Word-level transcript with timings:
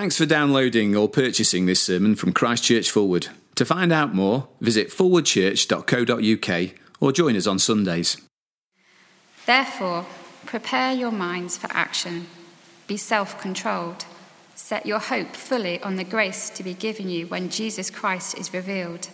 Thanks 0.00 0.16
for 0.16 0.24
downloading 0.24 0.96
or 0.96 1.10
purchasing 1.10 1.66
this 1.66 1.82
sermon 1.82 2.14
from 2.14 2.32
Christchurch 2.32 2.90
Forward. 2.90 3.28
To 3.56 3.66
find 3.66 3.92
out 3.92 4.14
more, 4.14 4.48
visit 4.58 4.88
forwardchurch.co.uk 4.88 6.70
or 7.00 7.12
join 7.12 7.36
us 7.36 7.46
on 7.46 7.58
Sundays. 7.58 8.16
Therefore, 9.44 10.06
prepare 10.46 10.94
your 10.94 11.10
minds 11.10 11.58
for 11.58 11.68
action. 11.70 12.28
Be 12.86 12.96
self 12.96 13.38
controlled. 13.42 14.06
Set 14.54 14.86
your 14.86 15.00
hope 15.00 15.36
fully 15.36 15.82
on 15.82 15.96
the 15.96 16.04
grace 16.04 16.48
to 16.48 16.62
be 16.62 16.72
given 16.72 17.10
you 17.10 17.26
when 17.26 17.50
Jesus 17.50 17.90
Christ 17.90 18.38
is 18.38 18.54
revealed. 18.54 19.10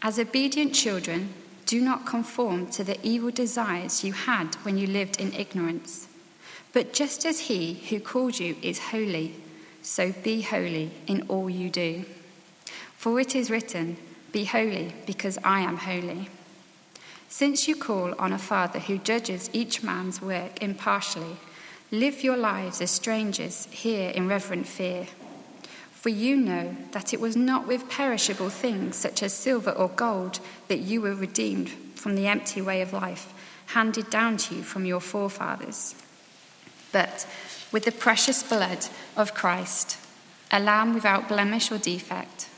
As 0.00 0.18
obedient 0.18 0.74
children, 0.74 1.34
do 1.66 1.78
not 1.78 2.06
conform 2.06 2.68
to 2.68 2.82
the 2.82 2.98
evil 3.06 3.30
desires 3.30 4.02
you 4.02 4.14
had 4.14 4.54
when 4.62 4.78
you 4.78 4.86
lived 4.86 5.20
in 5.20 5.34
ignorance. 5.34 6.08
But 6.72 6.94
just 6.94 7.26
as 7.26 7.40
he 7.40 7.74
who 7.90 8.00
called 8.00 8.38
you 8.38 8.56
is 8.62 8.78
holy, 8.78 9.34
so 9.86 10.12
be 10.24 10.42
holy 10.42 10.90
in 11.06 11.22
all 11.28 11.48
you 11.48 11.70
do. 11.70 12.04
For 12.96 13.20
it 13.20 13.36
is 13.36 13.52
written, 13.52 13.96
Be 14.32 14.44
holy, 14.44 14.92
because 15.06 15.38
I 15.44 15.60
am 15.60 15.76
holy. 15.76 16.28
Since 17.28 17.68
you 17.68 17.76
call 17.76 18.12
on 18.18 18.32
a 18.32 18.38
Father 18.38 18.80
who 18.80 18.98
judges 18.98 19.48
each 19.52 19.84
man's 19.84 20.20
work 20.20 20.60
impartially, 20.60 21.36
live 21.92 22.24
your 22.24 22.36
lives 22.36 22.80
as 22.80 22.90
strangers 22.90 23.66
here 23.70 24.10
in 24.10 24.26
reverent 24.26 24.66
fear. 24.66 25.06
For 25.92 26.08
you 26.08 26.36
know 26.36 26.76
that 26.90 27.14
it 27.14 27.20
was 27.20 27.36
not 27.36 27.68
with 27.68 27.88
perishable 27.88 28.50
things 28.50 28.96
such 28.96 29.22
as 29.22 29.32
silver 29.32 29.70
or 29.70 29.88
gold 29.88 30.40
that 30.66 30.80
you 30.80 31.00
were 31.00 31.14
redeemed 31.14 31.68
from 31.94 32.16
the 32.16 32.26
empty 32.26 32.60
way 32.60 32.82
of 32.82 32.92
life 32.92 33.32
handed 33.66 34.10
down 34.10 34.36
to 34.38 34.56
you 34.56 34.62
from 34.62 34.84
your 34.84 35.00
forefathers, 35.00 35.94
but 36.96 37.26
with 37.72 37.84
the 37.84 37.92
precious 37.92 38.42
blood 38.42 38.86
of 39.18 39.34
Christ, 39.34 39.98
a 40.50 40.58
lamb 40.58 40.94
without 40.94 41.28
blemish 41.28 41.70
or 41.70 41.76
defect. 41.76 42.48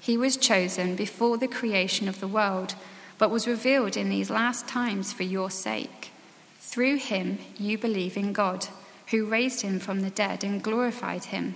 He 0.00 0.18
was 0.18 0.36
chosen 0.36 0.96
before 0.96 1.38
the 1.38 1.46
creation 1.46 2.08
of 2.08 2.18
the 2.18 2.26
world, 2.26 2.74
but 3.16 3.30
was 3.30 3.46
revealed 3.46 3.96
in 3.96 4.08
these 4.08 4.28
last 4.28 4.66
times 4.66 5.12
for 5.12 5.22
your 5.22 5.52
sake. 5.52 6.10
Through 6.58 6.96
him 6.96 7.38
you 7.58 7.78
believe 7.78 8.16
in 8.16 8.32
God, 8.32 8.66
who 9.12 9.24
raised 9.24 9.60
him 9.60 9.78
from 9.78 10.00
the 10.00 10.10
dead 10.10 10.42
and 10.42 10.60
glorified 10.60 11.26
him, 11.26 11.54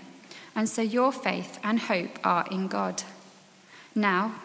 and 0.55 0.69
so 0.69 0.83
your 0.83 1.11
faith 1.11 1.59
and 1.65 1.81
hope 1.81 2.17
are 2.23 2.47
in 2.49 2.69
God. 2.69 3.03
Now 3.93 4.37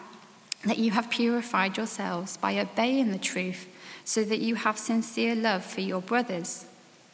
that 0.64 0.78
you 0.78 0.90
have 0.90 1.08
purified 1.08 1.76
yourselves 1.76 2.36
by 2.36 2.58
obeying 2.58 3.12
the 3.12 3.26
truth, 3.32 3.68
so 4.04 4.24
that 4.24 4.40
you 4.40 4.56
have 4.56 4.76
sincere 4.76 5.36
love 5.36 5.64
for 5.64 5.82
your 5.82 6.00
brothers, 6.00 6.66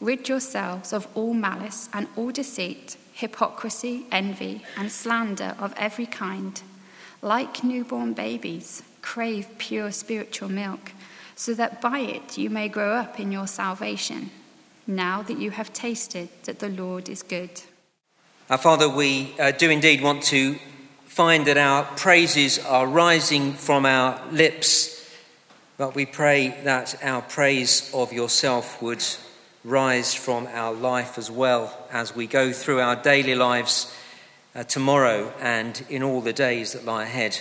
Rid 0.00 0.28
yourselves 0.28 0.92
of 0.92 1.08
all 1.14 1.32
malice 1.32 1.88
and 1.92 2.06
all 2.16 2.30
deceit, 2.30 2.96
hypocrisy, 3.12 4.06
envy, 4.12 4.62
and 4.76 4.92
slander 4.92 5.56
of 5.58 5.72
every 5.76 6.06
kind. 6.06 6.60
Like 7.22 7.64
newborn 7.64 8.12
babies, 8.12 8.82
crave 9.00 9.48
pure 9.56 9.90
spiritual 9.90 10.50
milk, 10.50 10.92
so 11.34 11.54
that 11.54 11.80
by 11.80 12.00
it 12.00 12.36
you 12.36 12.50
may 12.50 12.68
grow 12.68 12.92
up 12.92 13.18
in 13.18 13.32
your 13.32 13.46
salvation, 13.46 14.30
now 14.86 15.22
that 15.22 15.38
you 15.38 15.50
have 15.52 15.72
tasted 15.72 16.28
that 16.44 16.58
the 16.58 16.68
Lord 16.68 17.08
is 17.08 17.22
good. 17.22 17.62
Our 18.50 18.58
Father, 18.58 18.88
we 18.88 19.34
uh, 19.40 19.50
do 19.50 19.70
indeed 19.70 20.02
want 20.02 20.22
to 20.24 20.58
find 21.06 21.46
that 21.46 21.56
our 21.56 21.84
praises 21.96 22.58
are 22.58 22.86
rising 22.86 23.54
from 23.54 23.86
our 23.86 24.20
lips, 24.30 25.10
but 25.78 25.94
we 25.94 26.04
pray 26.04 26.48
that 26.64 27.02
our 27.02 27.22
praise 27.22 27.90
of 27.94 28.12
yourself 28.12 28.80
would 28.82 29.02
rise 29.66 30.14
from 30.14 30.46
our 30.52 30.72
life 30.72 31.18
as 31.18 31.28
well 31.28 31.76
as 31.90 32.14
we 32.14 32.28
go 32.28 32.52
through 32.52 32.80
our 32.80 32.94
daily 32.94 33.34
lives 33.34 33.92
uh, 34.54 34.62
tomorrow 34.62 35.34
and 35.40 35.84
in 35.90 36.04
all 36.04 36.20
the 36.20 36.32
days 36.32 36.72
that 36.72 36.84
lie 36.84 37.02
ahead. 37.02 37.40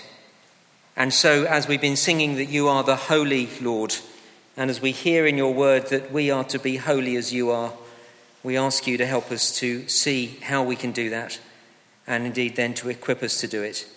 And 0.95 1.13
so, 1.13 1.43
as 1.45 1.67
we've 1.67 1.79
been 1.79 1.95
singing 1.95 2.35
that 2.35 2.49
you 2.49 2.67
are 2.67 2.83
the 2.83 2.95
holy 2.95 3.47
Lord, 3.61 3.95
and 4.57 4.71
as 4.71 4.81
we 4.81 4.91
hear 4.91 5.27
in 5.27 5.37
your 5.37 5.53
word 5.53 5.87
that 5.89 6.11
we 6.11 6.31
are 6.31 6.43
to 6.45 6.57
be 6.57 6.77
holy 6.77 7.15
as 7.15 7.31
you 7.31 7.51
are, 7.51 7.73
we 8.41 8.57
ask 8.57 8.87
you 8.87 8.97
to 8.97 9.05
help 9.05 9.31
us 9.31 9.55
to 9.59 9.87
see 9.87 10.39
how 10.41 10.63
we 10.63 10.75
can 10.75 10.91
do 10.91 11.11
that, 11.11 11.39
and 12.07 12.25
indeed 12.25 12.55
then 12.55 12.73
to 12.75 12.89
equip 12.89 13.21
us 13.21 13.39
to 13.41 13.47
do 13.47 13.61
it, 13.61 13.87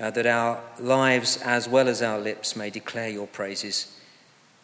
uh, 0.00 0.10
that 0.10 0.26
our 0.26 0.62
lives 0.80 1.36
as 1.42 1.68
well 1.68 1.88
as 1.88 2.00
our 2.00 2.18
lips 2.18 2.56
may 2.56 2.70
declare 2.70 3.10
your 3.10 3.26
praises. 3.26 3.94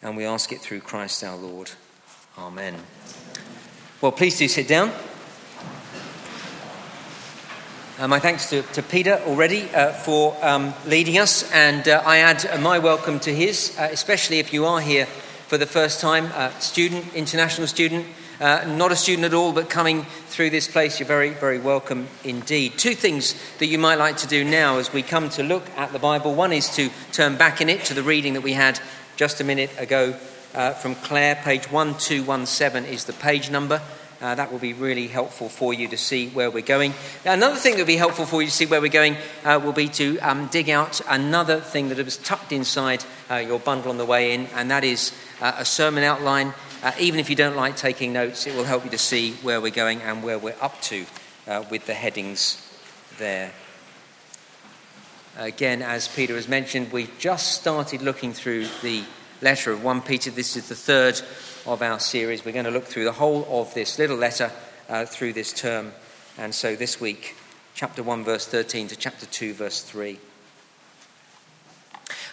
And 0.01 0.17
we 0.17 0.25
ask 0.25 0.51
it 0.51 0.61
through 0.61 0.81
Christ 0.81 1.23
our 1.23 1.37
Lord. 1.37 1.71
Amen. 2.41 2.75
Well, 4.01 4.11
please 4.11 4.39
do 4.39 4.47
sit 4.47 4.67
down. 4.67 4.91
Uh, 7.99 8.07
my 8.07 8.17
thanks 8.17 8.49
to, 8.49 8.63
to 8.73 8.81
Peter 8.81 9.21
already 9.27 9.69
uh, 9.69 9.91
for 9.91 10.35
um, 10.41 10.73
leading 10.87 11.19
us, 11.19 11.49
and 11.51 11.87
uh, 11.87 12.01
I 12.03 12.17
add 12.17 12.59
my 12.59 12.79
welcome 12.79 13.19
to 13.19 13.35
his, 13.35 13.77
uh, 13.77 13.89
especially 13.91 14.39
if 14.39 14.53
you 14.53 14.65
are 14.65 14.81
here 14.81 15.05
for 15.05 15.59
the 15.59 15.67
first 15.67 16.01
time, 16.01 16.31
uh, 16.33 16.49
student, 16.57 17.13
international 17.13 17.67
student, 17.67 18.07
uh, 18.39 18.65
not 18.67 18.91
a 18.91 18.95
student 18.95 19.25
at 19.25 19.35
all, 19.35 19.53
but 19.53 19.69
coming 19.69 20.05
through 20.25 20.49
this 20.49 20.67
place, 20.67 20.99
you're 20.99 21.05
very, 21.05 21.29
very 21.29 21.59
welcome 21.59 22.07
indeed. 22.23 22.75
Two 22.75 22.95
things 22.95 23.35
that 23.59 23.67
you 23.67 23.77
might 23.77 23.99
like 23.99 24.17
to 24.17 24.27
do 24.27 24.43
now 24.43 24.79
as 24.79 24.91
we 24.91 25.03
come 25.03 25.29
to 25.29 25.43
look 25.43 25.69
at 25.77 25.93
the 25.93 25.99
Bible. 25.99 26.33
One 26.33 26.53
is 26.53 26.75
to 26.75 26.89
turn 27.11 27.37
back 27.37 27.61
in 27.61 27.69
it 27.69 27.85
to 27.85 27.93
the 27.93 28.01
reading 28.01 28.33
that 28.33 28.41
we 28.41 28.53
had 28.53 28.79
just 29.15 29.41
a 29.41 29.43
minute 29.43 29.69
ago 29.77 30.15
uh, 30.53 30.71
from 30.73 30.95
Claire. 30.95 31.35
Page 31.35 31.71
1217 31.71 32.85
is 32.91 33.05
the 33.05 33.13
page 33.13 33.49
number. 33.49 33.81
Uh, 34.21 34.35
that 34.35 34.51
will 34.51 34.59
be 34.59 34.73
really 34.73 35.07
helpful 35.07 35.49
for 35.49 35.73
you 35.73 35.87
to 35.87 35.97
see 35.97 36.29
where 36.29 36.51
we're 36.51 36.61
going. 36.61 36.93
Another 37.25 37.55
thing 37.55 37.73
that 37.73 37.79
will 37.79 37.87
be 37.87 37.95
helpful 37.95 38.27
for 38.27 38.41
you 38.41 38.47
to 38.47 38.53
see 38.53 38.67
where 38.67 38.79
we're 38.79 38.87
going 38.87 39.17
uh, 39.43 39.59
will 39.63 39.73
be 39.73 39.87
to 39.87 40.19
um, 40.19 40.45
dig 40.47 40.69
out 40.69 41.01
another 41.09 41.59
thing 41.59 41.89
that 41.89 41.97
was 41.97 42.17
tucked 42.17 42.51
inside 42.51 43.03
uh, 43.31 43.35
your 43.35 43.59
bundle 43.59 43.89
on 43.89 43.97
the 43.97 44.05
way 44.05 44.33
in, 44.33 44.45
and 44.53 44.69
that 44.69 44.83
is 44.83 45.11
uh, 45.41 45.53
a 45.57 45.65
sermon 45.65 46.03
outline. 46.03 46.53
Uh, 46.83 46.91
even 46.99 47.19
if 47.19 47.31
you 47.31 47.35
don't 47.35 47.55
like 47.55 47.75
taking 47.75 48.13
notes, 48.13 48.45
it 48.45 48.55
will 48.55 48.63
help 48.63 48.83
you 48.83 48.91
to 48.91 48.97
see 48.97 49.33
where 49.41 49.59
we're 49.59 49.71
going 49.71 50.01
and 50.03 50.23
where 50.23 50.37
we're 50.37 50.55
up 50.61 50.79
to 50.81 51.05
uh, 51.47 51.63
with 51.71 51.87
the 51.87 51.93
headings 51.93 52.61
there. 53.17 53.51
Again, 55.37 55.81
as 55.81 56.07
Peter 56.07 56.35
has 56.35 56.47
mentioned, 56.47 56.91
we've 56.91 57.17
just 57.17 57.53
started 57.53 58.03
looking 58.03 58.33
through 58.33 58.67
the 58.83 59.03
letter 59.41 59.71
of 59.71 59.83
1 59.83 60.01
Peter. 60.01 60.29
This 60.29 60.55
is 60.55 60.69
the 60.69 60.75
third 60.75 61.19
of 61.65 61.81
our 61.81 61.99
series. 61.99 62.45
We're 62.45 62.51
going 62.51 62.65
to 62.65 62.71
look 62.71 62.85
through 62.85 63.05
the 63.05 63.11
whole 63.11 63.45
of 63.49 63.73
this 63.73 63.97
little 63.97 64.17
letter 64.17 64.51
uh, 64.87 65.05
through 65.05 65.33
this 65.33 65.51
term. 65.51 65.93
And 66.37 66.53
so 66.53 66.75
this 66.75 67.01
week, 67.01 67.35
chapter 67.73 68.03
1, 68.03 68.23
verse 68.23 68.45
13 68.47 68.87
to 68.89 68.95
chapter 68.95 69.25
2, 69.25 69.53
verse 69.53 69.81
3. 69.81 70.19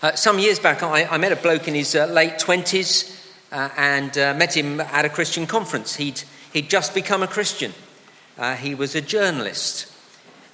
Uh, 0.02 0.14
some 0.14 0.38
years 0.38 0.58
back, 0.58 0.82
I, 0.82 1.04
I, 1.04 1.16
met 1.16 1.32
a 1.32 1.36
bloke 1.36 1.66
in 1.66 1.74
his 1.74 1.94
uh, 1.96 2.06
late 2.06 2.34
20s 2.34 3.32
uh, 3.52 3.70
and 3.76 4.16
uh, 4.18 4.34
met 4.34 4.54
him 4.54 4.80
at 4.80 5.04
a 5.04 5.08
Christian 5.08 5.46
conference. 5.46 5.96
He'd, 5.96 6.22
he'd 6.52 6.68
just 6.68 6.94
become 6.94 7.22
a 7.22 7.26
Christian, 7.26 7.72
uh, 8.36 8.54
he 8.54 8.74
was 8.74 8.94
a 8.94 9.00
journalist. 9.00 9.92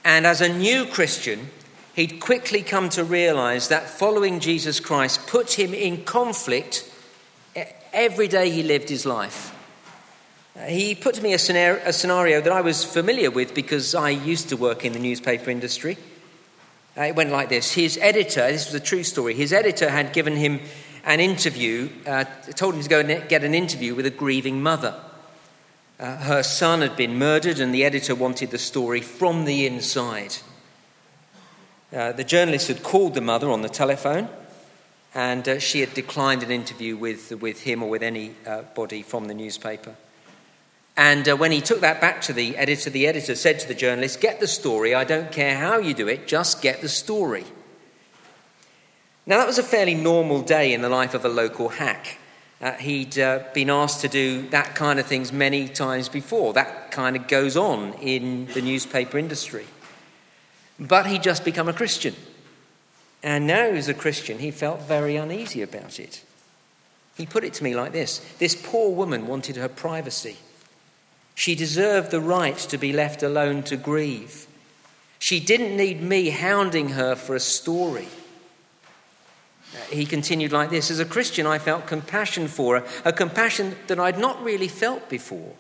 And 0.05 0.27
as 0.27 0.41
a 0.41 0.49
new 0.49 0.87
Christian, 0.87 1.51
he'd 1.95 2.21
quickly 2.21 2.63
come 2.63 2.89
to 2.91 3.05
realize 3.05 3.69
that 3.69 3.89
following 3.89 4.41
Jesus 4.41 4.81
Christ 4.81 5.27
put 5.27 5.59
him 5.59 5.73
in 5.75 6.05
conflict 6.05 6.91
every 7.95 8.29
day 8.29 8.51
he 8.51 8.63
lived 8.63 8.89
his 8.89 9.07
life. 9.07 9.55
Uh, 10.57 10.67
he 10.67 10.95
put 10.95 11.15
to 11.15 11.23
me 11.23 11.33
a 11.33 11.39
scenario, 11.39 11.81
a 11.85 11.93
scenario, 11.93 12.41
that 12.41 12.53
I 12.53 12.61
was 12.61 12.85
familiar 12.85 13.31
with 13.31 13.55
because 13.55 13.95
I 13.95 14.11
used 14.11 14.51
to 14.51 14.57
work 14.57 14.85
in 14.85 14.93
the 14.93 14.99
newspaper 14.99 15.51
industry. 15.51 15.97
Uh, 16.97 17.03
it 17.03 17.17
went 17.17 17.31
like 17.31 17.49
this 17.49 17.73
His 17.73 17.99
editor, 17.99 18.47
this 18.51 18.67
was 18.67 18.75
a 18.75 18.85
true 18.85 19.03
story, 19.03 19.35
his 19.35 19.53
editor 19.53 19.89
had 19.89 20.13
given 20.13 20.37
him 20.37 20.61
an 21.05 21.21
interview, 21.21 21.89
uh, 22.07 22.25
told 22.55 22.75
him 22.75 22.83
to 22.83 22.89
go 22.89 23.01
and 23.01 23.29
get 23.29 23.45
an 23.45 23.55
interview 23.55 23.95
with 23.95 24.07
a 24.07 24.11
grieving 24.11 24.63
mother. 24.63 24.95
Uh, 25.99 26.17
her 26.17 26.43
son 26.43 26.81
had 26.81 26.97
been 26.97 27.19
murdered, 27.19 27.61
and 27.61 27.75
the 27.75 27.85
editor 27.85 28.15
wanted 28.15 28.51
the 28.51 28.59
story 28.59 29.01
from 29.01 29.45
the 29.45 29.67
inside. 29.67 30.37
Uh, 31.95 32.11
the 32.11 32.25
journalist 32.25 32.67
had 32.67 32.83
called 32.83 33.15
the 33.15 33.21
mother 33.21 33.49
on 33.49 33.63
the 33.63 33.69
telephone, 33.69 34.29
and 35.15 35.49
uh, 35.49 35.61
she 35.61 35.79
had 35.79 35.95
declined 35.95 36.43
an 36.43 36.51
interview 36.51 36.97
with, 36.97 37.31
with 37.41 37.61
him 37.61 37.85
or 37.85 37.89
with 37.89 38.03
anybody 38.03 39.01
uh, 39.01 39.05
from 39.05 39.27
the 39.27 39.35
newspaper. 39.35 39.95
And 40.97 41.29
uh, 41.29 41.37
when 41.37 41.53
he 41.53 41.61
took 41.61 41.81
that 41.83 42.01
back 42.01 42.21
to 42.23 42.33
the 42.33 42.57
editor, 42.57 42.91
the 42.91 43.07
editor 43.07 43.37
said 43.37 43.61
to 43.61 43.69
the 43.69 43.75
journalist, 43.75 44.21
Get 44.21 44.41
the 44.41 44.49
story. 44.49 44.93
I 44.93 45.05
don't 45.05 45.31
care 45.31 45.57
how 45.57 45.79
you 45.79 45.95
do 45.95 46.09
it, 46.09 46.27
just 46.27 46.61
get 46.63 46.81
the 46.81 46.89
story. 46.89 47.45
Now, 49.25 49.39
that 49.39 49.47
was 49.47 49.59
a 49.59 49.63
fairly 49.63 49.95
normal 49.95 50.43
day 50.43 50.75
in 50.75 50.83
the 50.83 50.89
life 50.89 51.15
of 51.15 51.25
a 51.25 51.29
local 51.29 51.69
hack. 51.69 52.19
Uh, 52.61 52.73
he'd 52.73 53.17
uh, 53.21 53.45
been 53.55 53.71
asked 53.71 54.01
to 54.01 54.09
do 54.09 54.49
that 54.49 54.75
kind 54.75 54.99
of 54.99 55.07
things 55.07 55.33
many 55.33 55.69
times 55.69 56.09
before. 56.09 56.55
That 56.55 56.91
kind 56.91 57.15
of 57.15 57.29
goes 57.29 57.57
on 57.57 57.93
in 57.95 58.47
the 58.47 58.63
newspaper 58.63 59.17
industry. 59.17 59.67
But 60.79 61.07
he'd 61.07 61.23
just 61.23 61.45
become 61.45 61.69
a 61.69 61.73
Christian. 61.73 62.15
And 63.23 63.47
now, 63.47 63.67
as 63.67 63.89
a 63.89 63.95
Christian, 63.95 64.39
he 64.39 64.51
felt 64.51 64.83
very 64.83 65.17
uneasy 65.17 65.63
about 65.63 65.99
it. 65.99 66.23
He 67.17 67.27
put 67.27 67.45
it 67.45 67.55
to 67.55 67.65
me 67.65 67.75
like 67.75 67.93
this 67.93 68.19
This 68.39 68.55
poor 68.55 68.91
woman 68.91 69.27
wanted 69.27 69.57
her 69.57 69.69
privacy. 69.69 70.37
She 71.35 71.55
deserved 71.55 72.11
the 72.11 72.21
right 72.21 72.57
to 72.57 72.79
be 72.79 72.93
left 72.93 73.23
alone 73.23 73.63
to 73.65 73.77
grieve. 73.77 74.47
She 75.19 75.41
didn't 75.41 75.77
need 75.77 76.03
me 76.03 76.31
hounding 76.31 76.91
her 76.91 77.15
for 77.15 77.35
a 77.35 77.41
story. 77.41 78.09
He 79.91 80.07
continued 80.07 80.53
like 80.53 80.71
this 80.71 80.91
As 80.91 81.01
a 81.01 81.05
Christian, 81.05 81.47
I 81.47 81.59
felt 81.59 81.87
compassion 81.87 82.49
for 82.49 82.81
her, 82.81 82.87
a 83.05 83.13
compassion 83.13 83.77
that 83.87 83.99
I'd 83.99 84.19
not 84.19 84.43
really 84.43 84.69
felt 84.69 85.09
before. 85.09 85.55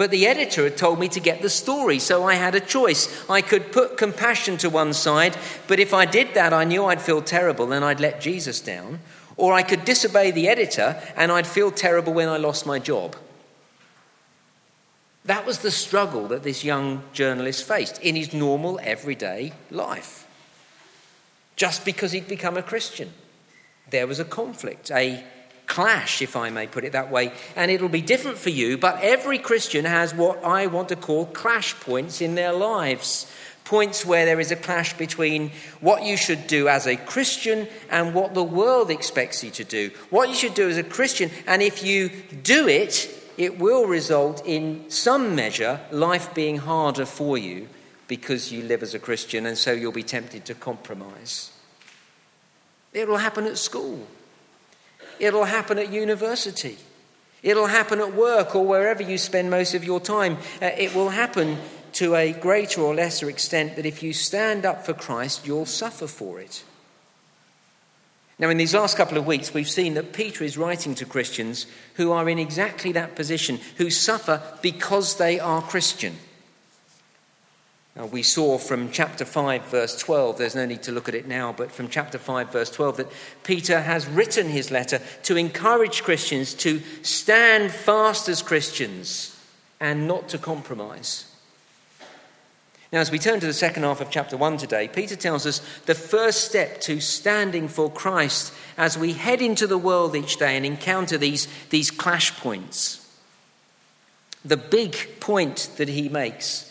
But 0.00 0.10
the 0.10 0.26
editor 0.26 0.64
had 0.64 0.78
told 0.78 0.98
me 0.98 1.08
to 1.08 1.20
get 1.20 1.42
the 1.42 1.50
story, 1.50 1.98
so 1.98 2.24
I 2.24 2.32
had 2.32 2.54
a 2.54 2.60
choice. 2.60 3.22
I 3.28 3.42
could 3.42 3.70
put 3.70 3.98
compassion 3.98 4.56
to 4.56 4.70
one 4.70 4.94
side, 4.94 5.36
but 5.66 5.78
if 5.78 5.92
I 5.92 6.06
did 6.06 6.32
that, 6.32 6.54
I 6.54 6.64
knew 6.64 6.86
I'd 6.86 7.02
feel 7.02 7.20
terrible 7.20 7.70
and 7.70 7.84
I'd 7.84 8.00
let 8.00 8.18
Jesus 8.18 8.62
down. 8.62 9.00
Or 9.36 9.52
I 9.52 9.62
could 9.62 9.84
disobey 9.84 10.30
the 10.30 10.48
editor 10.48 10.98
and 11.16 11.30
I'd 11.30 11.46
feel 11.46 11.70
terrible 11.70 12.14
when 12.14 12.30
I 12.30 12.38
lost 12.38 12.64
my 12.64 12.78
job. 12.78 13.14
That 15.26 15.44
was 15.44 15.58
the 15.58 15.70
struggle 15.70 16.28
that 16.28 16.44
this 16.44 16.64
young 16.64 17.02
journalist 17.12 17.68
faced 17.68 18.00
in 18.00 18.16
his 18.16 18.32
normal, 18.32 18.80
everyday 18.82 19.52
life. 19.70 20.26
Just 21.56 21.84
because 21.84 22.12
he'd 22.12 22.26
become 22.26 22.56
a 22.56 22.62
Christian, 22.62 23.12
there 23.90 24.06
was 24.06 24.18
a 24.18 24.24
conflict, 24.24 24.90
a 24.90 25.22
clash, 25.70 26.20
if 26.20 26.36
I 26.36 26.50
may 26.50 26.66
put 26.66 26.84
it 26.84 26.92
that 26.92 27.12
way. 27.12 27.32
And 27.54 27.70
it'll 27.70 27.88
be 27.88 28.02
different 28.02 28.38
for 28.38 28.50
you, 28.50 28.76
but 28.76 29.00
every 29.02 29.38
Christian 29.38 29.84
has 29.84 30.12
what 30.12 30.44
I 30.44 30.66
want 30.66 30.88
to 30.88 30.96
call 30.96 31.26
clash 31.26 31.78
points 31.78 32.20
in 32.20 32.34
their 32.34 32.52
lives. 32.52 33.30
Points 33.64 34.04
where 34.04 34.26
there 34.26 34.40
is 34.40 34.50
a 34.50 34.56
clash 34.56 34.98
between 34.98 35.52
what 35.80 36.02
you 36.02 36.16
should 36.16 36.48
do 36.48 36.66
as 36.66 36.88
a 36.88 36.96
Christian 36.96 37.68
and 37.88 38.14
what 38.14 38.34
the 38.34 38.42
world 38.42 38.90
expects 38.90 39.44
you 39.44 39.50
to 39.52 39.62
do. 39.62 39.92
What 40.10 40.28
you 40.28 40.34
should 40.34 40.54
do 40.54 40.68
as 40.68 40.76
a 40.76 40.82
Christian, 40.82 41.30
and 41.46 41.62
if 41.62 41.84
you 41.84 42.10
do 42.42 42.66
it, 42.66 43.08
it 43.38 43.60
will 43.60 43.86
result 43.86 44.42
in 44.44 44.90
some 44.90 45.36
measure 45.36 45.78
life 45.92 46.34
being 46.34 46.58
harder 46.58 47.06
for 47.06 47.38
you 47.38 47.68
because 48.08 48.50
you 48.50 48.64
live 48.64 48.82
as 48.82 48.92
a 48.92 48.98
Christian, 48.98 49.46
and 49.46 49.56
so 49.56 49.70
you'll 49.70 49.92
be 49.92 50.02
tempted 50.02 50.44
to 50.46 50.54
compromise. 50.54 51.52
It'll 52.92 53.18
happen 53.18 53.46
at 53.46 53.56
school. 53.56 54.08
It'll 55.18 55.44
happen 55.44 55.78
at 55.78 55.92
university. 55.92 56.78
It'll 57.42 57.66
happen 57.66 58.00
at 58.00 58.14
work 58.14 58.54
or 58.54 58.66
wherever 58.66 59.02
you 59.02 59.18
spend 59.18 59.50
most 59.50 59.74
of 59.74 59.84
your 59.84 60.00
time. 60.00 60.36
Uh, 60.60 60.70
it 60.76 60.94
will 60.94 61.10
happen 61.10 61.58
to 61.92 62.14
a 62.14 62.32
greater 62.32 62.80
or 62.80 62.94
lesser 62.94 63.28
extent 63.28 63.76
that 63.76 63.86
if 63.86 64.02
you 64.02 64.12
stand 64.12 64.64
up 64.64 64.84
for 64.84 64.92
Christ, 64.92 65.46
you'll 65.46 65.66
suffer 65.66 66.06
for 66.06 66.40
it. 66.40 66.64
Now, 68.38 68.48
in 68.48 68.56
these 68.56 68.74
last 68.74 68.96
couple 68.96 69.18
of 69.18 69.26
weeks, 69.26 69.52
we've 69.52 69.68
seen 69.68 69.94
that 69.94 70.14
Peter 70.14 70.44
is 70.44 70.56
writing 70.56 70.94
to 70.94 71.04
Christians 71.04 71.66
who 71.94 72.10
are 72.10 72.26
in 72.28 72.38
exactly 72.38 72.92
that 72.92 73.14
position, 73.14 73.60
who 73.76 73.90
suffer 73.90 74.42
because 74.62 75.18
they 75.18 75.38
are 75.38 75.60
Christian. 75.60 76.16
Uh, 78.00 78.06
we 78.06 78.22
saw 78.22 78.56
from 78.56 78.90
chapter 78.90 79.24
5, 79.24 79.66
verse 79.66 79.96
12, 79.98 80.38
there's 80.38 80.54
no 80.54 80.64
need 80.64 80.82
to 80.82 80.92
look 80.92 81.08
at 81.08 81.14
it 81.14 81.26
now, 81.26 81.52
but 81.52 81.70
from 81.70 81.88
chapter 81.88 82.16
5, 82.16 82.50
verse 82.50 82.70
12, 82.70 82.96
that 82.96 83.12
Peter 83.44 83.80
has 83.82 84.06
written 84.06 84.48
his 84.48 84.70
letter 84.70 85.00
to 85.24 85.36
encourage 85.36 86.02
Christians 86.02 86.54
to 86.54 86.80
stand 87.02 87.72
fast 87.72 88.28
as 88.28 88.42
Christians 88.42 89.36
and 89.80 90.08
not 90.08 90.28
to 90.30 90.38
compromise. 90.38 91.26
Now, 92.92 93.00
as 93.00 93.10
we 93.10 93.18
turn 93.18 93.38
to 93.40 93.46
the 93.46 93.52
second 93.52 93.82
half 93.82 94.00
of 94.00 94.10
chapter 94.10 94.36
1 94.36 94.56
today, 94.56 94.88
Peter 94.88 95.16
tells 95.16 95.44
us 95.44 95.60
the 95.84 95.94
first 95.94 96.44
step 96.44 96.80
to 96.82 97.00
standing 97.00 97.68
for 97.68 97.90
Christ 97.90 98.54
as 98.78 98.96
we 98.96 99.12
head 99.12 99.42
into 99.42 99.66
the 99.66 99.78
world 99.78 100.16
each 100.16 100.38
day 100.38 100.56
and 100.56 100.64
encounter 100.64 101.18
these, 101.18 101.48
these 101.68 101.90
clash 101.90 102.34
points. 102.38 103.06
The 104.42 104.56
big 104.56 105.20
point 105.20 105.70
that 105.76 105.88
he 105.88 106.08
makes 106.08 106.69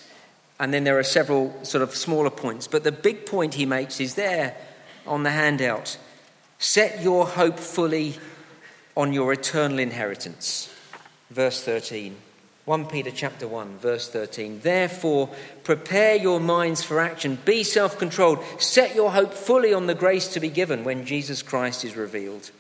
and 0.60 0.74
then 0.74 0.84
there 0.84 1.00
are 1.00 1.04
several 1.04 1.54
sort 1.64 1.82
of 1.82 1.96
smaller 1.96 2.30
points. 2.30 2.68
But 2.68 2.84
the 2.84 2.92
big 2.92 3.26
point 3.26 3.54
he 3.54 3.66
makes 3.66 4.00
is 4.00 4.16
there 4.16 4.58
on 5.08 5.24
the 5.24 5.32
handout. 5.32 5.98
Set 6.58 7.02
your 7.02 7.26
hope 7.26 7.58
fully 7.58 8.18
on 8.98 9.14
your 9.14 9.32
eternal 9.32 9.80
inheritance. 9.80 10.74
Verse 11.30 11.64
13. 11.64 12.18
1 12.66 12.86
Peter 12.86 13.10
chapter 13.10 13.48
1 13.48 13.80
verse 13.80 14.10
13 14.10 14.60
Therefore 14.60 15.28
prepare 15.64 16.16
your 16.16 16.40
minds 16.40 16.84
for 16.84 17.00
action 17.00 17.40
be 17.44 17.64
self-controlled 17.64 18.38
set 18.60 18.94
your 18.94 19.12
hope 19.12 19.34
fully 19.34 19.74
on 19.74 19.88
the 19.88 19.96
grace 19.96 20.28
to 20.28 20.40
be 20.40 20.50
given 20.50 20.84
when 20.84 21.04
Jesus 21.04 21.42
Christ 21.42 21.84
is 21.84 21.96
revealed 21.96 22.52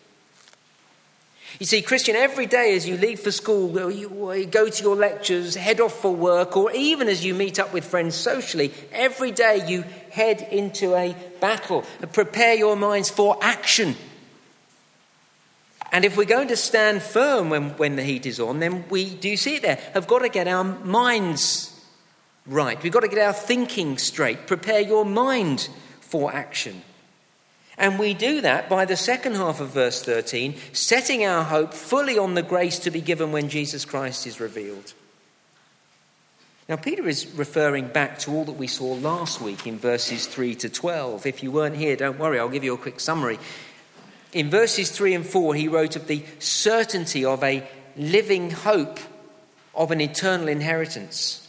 you 1.58 1.66
see, 1.66 1.82
Christian, 1.82 2.16
every 2.16 2.46
day 2.46 2.76
as 2.76 2.88
you 2.88 2.96
leave 2.98 3.20
for 3.20 3.32
school, 3.32 3.92
you 3.92 4.46
go 4.46 4.70
to 4.70 4.84
your 4.84 4.96
lectures, 4.96 5.56
head 5.56 5.82
off 5.82 6.00
for 6.00 6.16
work, 6.16 6.56
or 6.56 6.72
even 6.72 7.08
as 7.08 7.26
you 7.26 7.34
meet 7.34 7.60
up 7.60 7.74
with 7.74 7.86
friends 7.86 8.16
socially, 8.16 8.72
every 8.92 9.32
day 9.32 9.66
you 9.68 9.84
head 10.12 10.48
into 10.52 10.96
a 10.96 11.16
battle. 11.40 11.84
Prepare 12.12 12.54
your 12.54 12.76
minds 12.76 13.10
for 13.10 13.38
action. 13.42 13.96
And 15.92 16.06
if 16.06 16.16
we're 16.16 16.26
going 16.26 16.50
to 16.50 16.56
stand 16.56 17.02
firm 17.02 17.50
when, 17.50 17.72
when 17.72 17.96
the 17.96 18.04
heat 18.04 18.28
is 18.28 18.40
on, 18.40 18.60
then 18.60 18.86
we, 18.90 19.10
do 19.10 19.28
you 19.28 19.38
see 19.38 19.56
it 19.56 19.64
there? 19.64 19.80
Have 19.96 20.08
got 20.08 20.20
to 20.20 20.30
get 20.30 20.48
our 20.48 20.64
minds 20.64 21.76
right. 22.46 22.82
We've 22.84 22.94
got 22.94 23.00
to 23.00 23.08
get 23.08 23.18
our 23.18 23.34
thinking 23.34 23.98
straight. 23.98 24.46
Prepare 24.46 24.82
your 24.82 25.04
mind 25.04 25.68
for 26.00 26.32
action. 26.32 26.84
And 27.80 27.98
we 27.98 28.14
do 28.14 28.42
that 28.42 28.68
by 28.68 28.84
the 28.84 28.98
second 28.98 29.36
half 29.36 29.62
of 29.62 29.70
verse 29.70 30.04
13, 30.04 30.56
setting 30.74 31.26
our 31.26 31.46
hope 31.46 31.74
fully 31.74 32.18
on 32.18 32.34
the 32.34 32.44
grace 32.44 32.78
to 32.80 32.92
be 32.92 33.00
given 33.00 33.32
when 33.32 33.48
Jesus 33.48 33.86
Christ 33.86 34.28
is 34.28 34.42
revealed. 34.42 34.94
Now, 36.68 36.76
Peter 36.76 37.08
is 37.08 37.26
referring 37.36 37.88
back 37.88 38.20
to 38.20 38.32
all 38.32 38.44
that 38.46 38.58
we 38.58 38.68
saw 38.68 38.94
last 38.94 39.42
week 39.42 39.66
in 39.66 39.80
verses 39.80 40.28
3 40.28 40.56
to 40.56 40.70
12. 40.70 41.26
If 41.26 41.42
you 41.42 41.52
weren't 41.52 41.78
here, 41.78 41.96
don't 41.96 42.20
worry, 42.20 42.38
I'll 42.38 42.50
give 42.50 42.66
you 42.66 42.74
a 42.74 42.78
quick 42.78 43.00
summary. 43.00 43.40
In 44.34 44.50
verses 44.50 44.92
3 44.92 45.16
and 45.16 45.26
4, 45.26 45.56
he 45.56 45.70
wrote 45.70 45.96
of 45.96 46.08
the 46.08 46.24
certainty 46.38 47.24
of 47.24 47.44
a 47.44 47.68
living 47.96 48.52
hope 48.52 49.00
of 49.74 49.90
an 49.90 50.02
eternal 50.02 50.50
inheritance. 50.50 51.49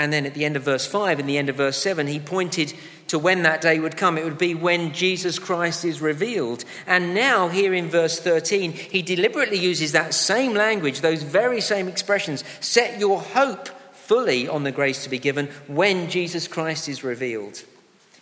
And 0.00 0.10
then 0.10 0.24
at 0.24 0.32
the 0.32 0.46
end 0.46 0.56
of 0.56 0.62
verse 0.62 0.86
5 0.86 1.18
and 1.18 1.28
the 1.28 1.36
end 1.36 1.50
of 1.50 1.56
verse 1.56 1.76
7, 1.76 2.06
he 2.06 2.18
pointed 2.18 2.72
to 3.08 3.18
when 3.18 3.42
that 3.42 3.60
day 3.60 3.78
would 3.78 3.98
come. 3.98 4.16
It 4.16 4.24
would 4.24 4.38
be 4.38 4.54
when 4.54 4.94
Jesus 4.94 5.38
Christ 5.38 5.84
is 5.84 6.00
revealed. 6.00 6.64
And 6.86 7.14
now, 7.14 7.48
here 7.48 7.74
in 7.74 7.90
verse 7.90 8.18
13, 8.18 8.72
he 8.72 9.02
deliberately 9.02 9.58
uses 9.58 9.92
that 9.92 10.14
same 10.14 10.54
language, 10.54 11.02
those 11.02 11.22
very 11.22 11.60
same 11.60 11.86
expressions. 11.86 12.44
Set 12.60 12.98
your 12.98 13.20
hope 13.20 13.68
fully 13.92 14.48
on 14.48 14.64
the 14.64 14.72
grace 14.72 15.04
to 15.04 15.10
be 15.10 15.18
given 15.18 15.48
when 15.66 16.08
Jesus 16.08 16.48
Christ 16.48 16.88
is 16.88 17.04
revealed. 17.04 17.62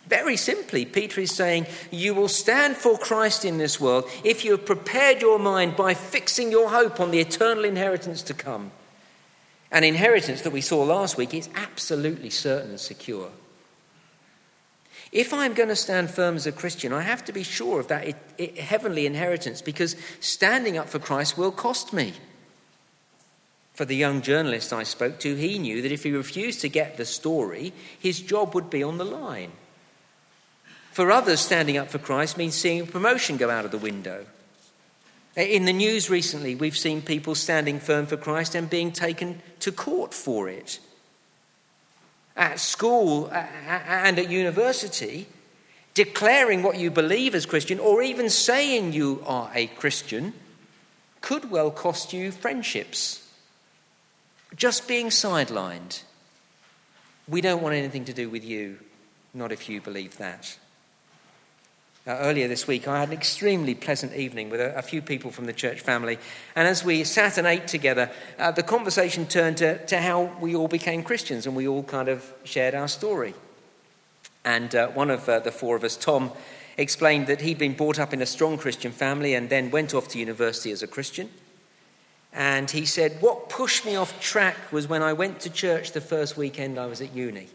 Very 0.05 0.35
simply, 0.35 0.83
Peter 0.83 1.21
is 1.21 1.33
saying, 1.33 1.65
You 1.91 2.13
will 2.13 2.27
stand 2.27 2.75
for 2.75 2.97
Christ 2.97 3.45
in 3.45 3.57
this 3.57 3.79
world 3.79 4.03
if 4.25 4.43
you 4.43 4.51
have 4.51 4.65
prepared 4.65 5.21
your 5.21 5.39
mind 5.39 5.77
by 5.77 5.93
fixing 5.93 6.51
your 6.51 6.71
hope 6.71 6.99
on 6.99 7.11
the 7.11 7.21
eternal 7.21 7.63
inheritance 7.63 8.21
to 8.23 8.33
come. 8.33 8.71
An 9.71 9.83
inheritance 9.83 10.41
that 10.41 10.53
we 10.53 10.61
saw 10.61 10.83
last 10.83 11.17
week 11.17 11.33
is 11.33 11.49
absolutely 11.55 12.29
certain 12.29 12.71
and 12.71 12.79
secure. 12.79 13.29
If 15.11 15.33
I'm 15.33 15.53
going 15.53 15.69
to 15.69 15.75
stand 15.75 16.11
firm 16.11 16.35
as 16.35 16.45
a 16.45 16.51
Christian, 16.51 16.93
I 16.93 17.01
have 17.01 17.25
to 17.25 17.33
be 17.33 17.43
sure 17.43 17.79
of 17.79 17.87
that 17.87 18.07
it, 18.07 18.15
it, 18.37 18.57
heavenly 18.57 19.05
inheritance 19.05 19.61
because 19.61 19.95
standing 20.19 20.77
up 20.77 20.87
for 20.87 20.99
Christ 20.99 21.37
will 21.37 21.51
cost 21.51 21.93
me. 21.93 22.13
For 23.73 23.85
the 23.85 23.95
young 23.95 24.21
journalist 24.21 24.73
I 24.73 24.83
spoke 24.83 25.19
to, 25.21 25.35
he 25.35 25.57
knew 25.57 25.81
that 25.81 25.91
if 25.91 26.03
he 26.03 26.11
refused 26.11 26.61
to 26.61 26.69
get 26.69 26.97
the 26.97 27.05
story, 27.05 27.73
his 27.99 28.19
job 28.19 28.53
would 28.53 28.69
be 28.69 28.83
on 28.83 28.97
the 28.97 29.05
line. 29.05 29.51
For 30.91 31.11
others, 31.11 31.39
standing 31.39 31.77
up 31.77 31.87
for 31.87 31.97
Christ 31.97 32.37
means 32.37 32.55
seeing 32.55 32.81
a 32.81 32.85
promotion 32.85 33.37
go 33.37 33.49
out 33.49 33.65
of 33.65 33.71
the 33.71 33.77
window. 33.77 34.25
In 35.35 35.65
the 35.65 35.73
news 35.73 36.09
recently, 36.09 36.55
we've 36.55 36.77
seen 36.77 37.01
people 37.01 37.35
standing 37.35 37.79
firm 37.79 38.07
for 38.07 38.17
Christ 38.17 38.55
and 38.55 38.69
being 38.69 38.91
taken 38.91 39.41
to 39.59 39.71
court 39.71 40.13
for 40.13 40.49
it. 40.49 40.79
At 42.35 42.59
school 42.59 43.29
and 43.31 44.17
at 44.17 44.29
university, 44.29 45.27
declaring 45.93 46.63
what 46.63 46.77
you 46.77 46.89
believe 46.89 47.35
as 47.35 47.45
Christian 47.45 47.79
or 47.79 48.01
even 48.01 48.29
saying 48.29 48.93
you 48.93 49.23
are 49.25 49.51
a 49.53 49.67
Christian 49.67 50.33
could 51.21 51.51
well 51.51 51.71
cost 51.71 52.13
you 52.13 52.31
friendships. 52.31 53.25
just 54.55 54.87
being 54.87 55.07
sidelined. 55.07 56.03
We 57.27 57.41
don't 57.41 57.61
want 57.61 57.75
anything 57.75 58.05
to 58.05 58.13
do 58.13 58.29
with 58.29 58.43
you, 58.43 58.79
not 59.33 59.51
if 59.51 59.69
you 59.69 59.81
believe 59.81 60.17
that. 60.17 60.57
Uh, 62.09 62.17
earlier 62.21 62.47
this 62.47 62.65
week, 62.65 62.87
I 62.87 63.01
had 63.01 63.09
an 63.09 63.13
extremely 63.13 63.75
pleasant 63.75 64.15
evening 64.15 64.49
with 64.49 64.59
a, 64.59 64.75
a, 64.75 64.81
few 64.81 64.99
people 64.99 65.29
from 65.29 65.45
the 65.45 65.53
church 65.53 65.81
family. 65.81 66.17
And 66.55 66.67
as 66.67 66.83
we 66.83 67.03
sat 67.03 67.37
and 67.37 67.45
ate 67.45 67.67
together, 67.67 68.09
uh, 68.39 68.49
the 68.49 68.63
conversation 68.63 69.27
turned 69.27 69.57
to, 69.57 69.85
to 69.85 70.01
how 70.01 70.35
we 70.41 70.55
all 70.55 70.67
became 70.67 71.03
Christians 71.03 71.45
and 71.45 71.55
we 71.55 71.67
all 71.67 71.83
kind 71.83 72.09
of 72.09 72.33
shared 72.43 72.73
our 72.73 72.87
story. 72.87 73.35
And 74.43 74.73
uh, 74.73 74.87
one 74.87 75.11
of 75.11 75.29
uh, 75.29 75.37
the 75.41 75.51
four 75.51 75.75
of 75.75 75.83
us, 75.83 75.95
Tom, 75.95 76.31
explained 76.77 77.27
that 77.27 77.41
he'd 77.41 77.59
been 77.59 77.75
brought 77.75 77.99
up 77.99 78.11
in 78.11 78.23
a 78.23 78.25
strong 78.25 78.57
Christian 78.57 78.91
family 78.91 79.35
and 79.35 79.47
then 79.47 79.69
went 79.69 79.93
off 79.93 80.07
to 80.07 80.17
university 80.17 80.71
as 80.71 80.81
a 80.81 80.87
Christian. 80.87 81.29
And 82.33 82.71
he 82.71 82.87
said, 82.87 83.21
What 83.21 83.49
pushed 83.49 83.85
me 83.85 83.95
off 83.95 84.19
track 84.19 84.71
was 84.71 84.87
when 84.87 85.03
I 85.03 85.13
went 85.13 85.41
to 85.41 85.51
church 85.51 85.91
the 85.91 86.01
first 86.01 86.37
weekend 86.37 86.79
I 86.79 86.87
was 86.87 87.01
at 87.01 87.13
uni. 87.13 87.49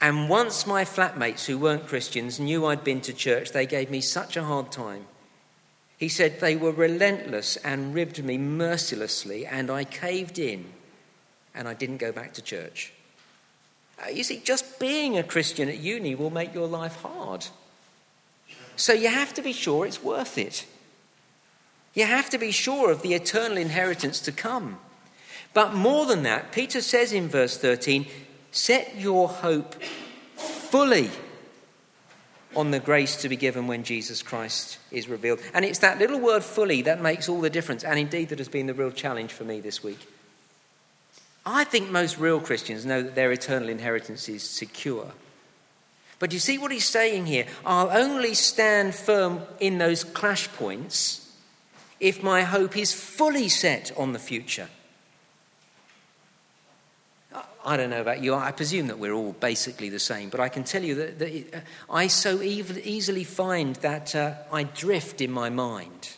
And 0.00 0.28
once 0.28 0.66
my 0.66 0.84
flatmates 0.84 1.46
who 1.46 1.58
weren't 1.58 1.86
Christians 1.86 2.38
knew 2.38 2.66
I'd 2.66 2.84
been 2.84 3.00
to 3.02 3.12
church, 3.12 3.52
they 3.52 3.66
gave 3.66 3.90
me 3.90 4.00
such 4.00 4.36
a 4.36 4.44
hard 4.44 4.70
time. 4.70 5.06
He 5.96 6.08
said 6.08 6.40
they 6.40 6.56
were 6.56 6.72
relentless 6.72 7.56
and 7.56 7.94
ribbed 7.94 8.22
me 8.22 8.36
mercilessly, 8.36 9.46
and 9.46 9.70
I 9.70 9.84
caved 9.84 10.38
in 10.38 10.66
and 11.54 11.66
I 11.66 11.74
didn't 11.74 11.96
go 11.96 12.12
back 12.12 12.34
to 12.34 12.42
church. 12.42 12.92
Uh, 14.04 14.10
you 14.10 14.22
see, 14.22 14.40
just 14.44 14.78
being 14.78 15.16
a 15.16 15.22
Christian 15.22 15.70
at 15.70 15.78
uni 15.78 16.14
will 16.14 16.30
make 16.30 16.52
your 16.52 16.68
life 16.68 16.96
hard. 16.96 17.46
So 18.76 18.92
you 18.92 19.08
have 19.08 19.32
to 19.34 19.42
be 19.42 19.54
sure 19.54 19.86
it's 19.86 20.02
worth 20.02 20.36
it. 20.36 20.66
You 21.94 22.04
have 22.04 22.28
to 22.28 22.38
be 22.38 22.50
sure 22.50 22.90
of 22.90 23.00
the 23.00 23.14
eternal 23.14 23.56
inheritance 23.56 24.20
to 24.20 24.32
come. 24.32 24.78
But 25.54 25.72
more 25.72 26.04
than 26.04 26.24
that, 26.24 26.52
Peter 26.52 26.82
says 26.82 27.14
in 27.14 27.28
verse 27.28 27.56
13, 27.56 28.06
set 28.56 28.96
your 28.96 29.28
hope 29.28 29.74
fully 30.36 31.10
on 32.54 32.70
the 32.70 32.80
grace 32.80 33.16
to 33.16 33.28
be 33.28 33.36
given 33.36 33.66
when 33.66 33.84
Jesus 33.84 34.22
Christ 34.22 34.78
is 34.90 35.08
revealed. 35.08 35.40
And 35.52 35.64
it's 35.64 35.80
that 35.80 35.98
little 35.98 36.18
word 36.18 36.42
fully 36.42 36.82
that 36.82 37.02
makes 37.02 37.28
all 37.28 37.40
the 37.40 37.50
difference, 37.50 37.84
and 37.84 37.98
indeed 37.98 38.30
that 38.30 38.38
has 38.38 38.48
been 38.48 38.66
the 38.66 38.74
real 38.74 38.90
challenge 38.90 39.32
for 39.32 39.44
me 39.44 39.60
this 39.60 39.84
week. 39.84 40.08
I 41.44 41.64
think 41.64 41.90
most 41.90 42.18
real 42.18 42.40
Christians 42.40 42.86
know 42.86 43.02
that 43.02 43.14
their 43.14 43.30
eternal 43.30 43.68
inheritance 43.68 44.28
is 44.28 44.42
secure. 44.42 45.12
But 46.18 46.32
you 46.32 46.38
see 46.38 46.56
what 46.56 46.72
he's 46.72 46.88
saying 46.88 47.26
here? 47.26 47.46
I'll 47.64 47.90
only 47.90 48.32
stand 48.32 48.94
firm 48.94 49.42
in 49.60 49.76
those 49.76 50.02
clash 50.02 50.48
points 50.48 51.30
if 52.00 52.22
my 52.22 52.42
hope 52.42 52.76
is 52.76 52.92
fully 52.92 53.48
set 53.48 53.92
on 53.98 54.12
the 54.12 54.18
future. 54.18 54.68
I 57.66 57.76
don't 57.76 57.90
know 57.90 58.00
about 58.00 58.22
you, 58.22 58.32
I 58.32 58.52
presume 58.52 58.86
that 58.86 59.00
we're 59.00 59.12
all 59.12 59.32
basically 59.32 59.88
the 59.88 59.98
same, 59.98 60.28
but 60.28 60.38
I 60.38 60.48
can 60.48 60.62
tell 60.62 60.84
you 60.84 60.94
that, 60.94 61.18
that 61.18 61.54
uh, 61.54 61.60
I 61.92 62.06
so 62.06 62.40
easily 62.40 63.24
find 63.24 63.74
that 63.76 64.14
uh, 64.14 64.34
I 64.52 64.62
drift 64.62 65.20
in 65.20 65.32
my 65.32 65.50
mind. 65.50 66.10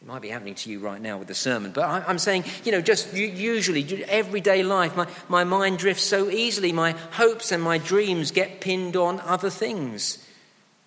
It 0.00 0.08
might 0.08 0.22
be 0.22 0.30
happening 0.30 0.54
to 0.54 0.70
you 0.70 0.78
right 0.78 1.02
now 1.02 1.18
with 1.18 1.28
the 1.28 1.34
sermon, 1.34 1.70
but 1.70 1.84
I, 1.84 2.10
am 2.10 2.18
saying, 2.18 2.44
you 2.64 2.72
know, 2.72 2.80
just 2.80 3.12
usually, 3.12 4.04
everyday 4.04 4.62
life, 4.62 4.96
my, 4.96 5.06
my 5.28 5.44
mind 5.44 5.78
drifts 5.78 6.04
so 6.04 6.30
easily. 6.30 6.72
My 6.72 6.92
hopes 6.92 7.52
and 7.52 7.62
my 7.62 7.76
dreams 7.76 8.30
get 8.30 8.62
pinned 8.62 8.96
on 8.96 9.20
other 9.20 9.50
things, 9.50 10.26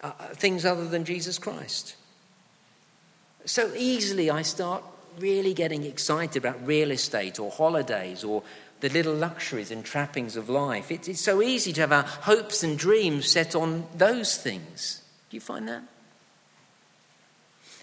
uh, 0.01 0.11
uh, 0.19 0.27
things 0.29 0.65
other 0.65 0.87
than 0.87 1.05
Jesus 1.05 1.37
Christ. 1.37 1.95
So 3.45 3.71
easily 3.75 4.31
I 4.31 4.41
start 4.41 4.83
really 5.19 5.53
getting 5.53 5.83
excited 5.83 6.37
about 6.37 6.65
real 6.65 6.91
estate 6.91 7.39
or 7.39 7.51
holidays 7.51 8.23
or 8.23 8.43
the 8.81 8.89
little 8.89 9.13
luxuries 9.13 9.71
and 9.71 9.83
trappings 9.83 10.35
of 10.35 10.49
life. 10.49 10.91
It, 10.91 11.07
it's 11.07 11.21
so 11.21 11.41
easy 11.41 11.73
to 11.73 11.81
have 11.81 11.91
our 11.91 12.03
hopes 12.03 12.63
and 12.63 12.77
dreams 12.77 13.29
set 13.29 13.55
on 13.55 13.85
those 13.95 14.37
things. 14.37 15.01
Do 15.29 15.37
you 15.37 15.41
find 15.41 15.67
that? 15.67 15.83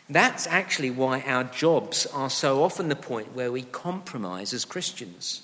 That's 0.09 0.47
actually 0.47 0.91
why 0.91 1.23
our 1.23 1.45
jobs 1.45 2.07
are 2.07 2.31
so 2.31 2.63
often 2.63 2.89
the 2.89 2.97
point 2.97 3.35
where 3.35 3.51
we 3.51 3.63
compromise 3.63 4.53
as 4.53 4.65
Christians. 4.65 5.43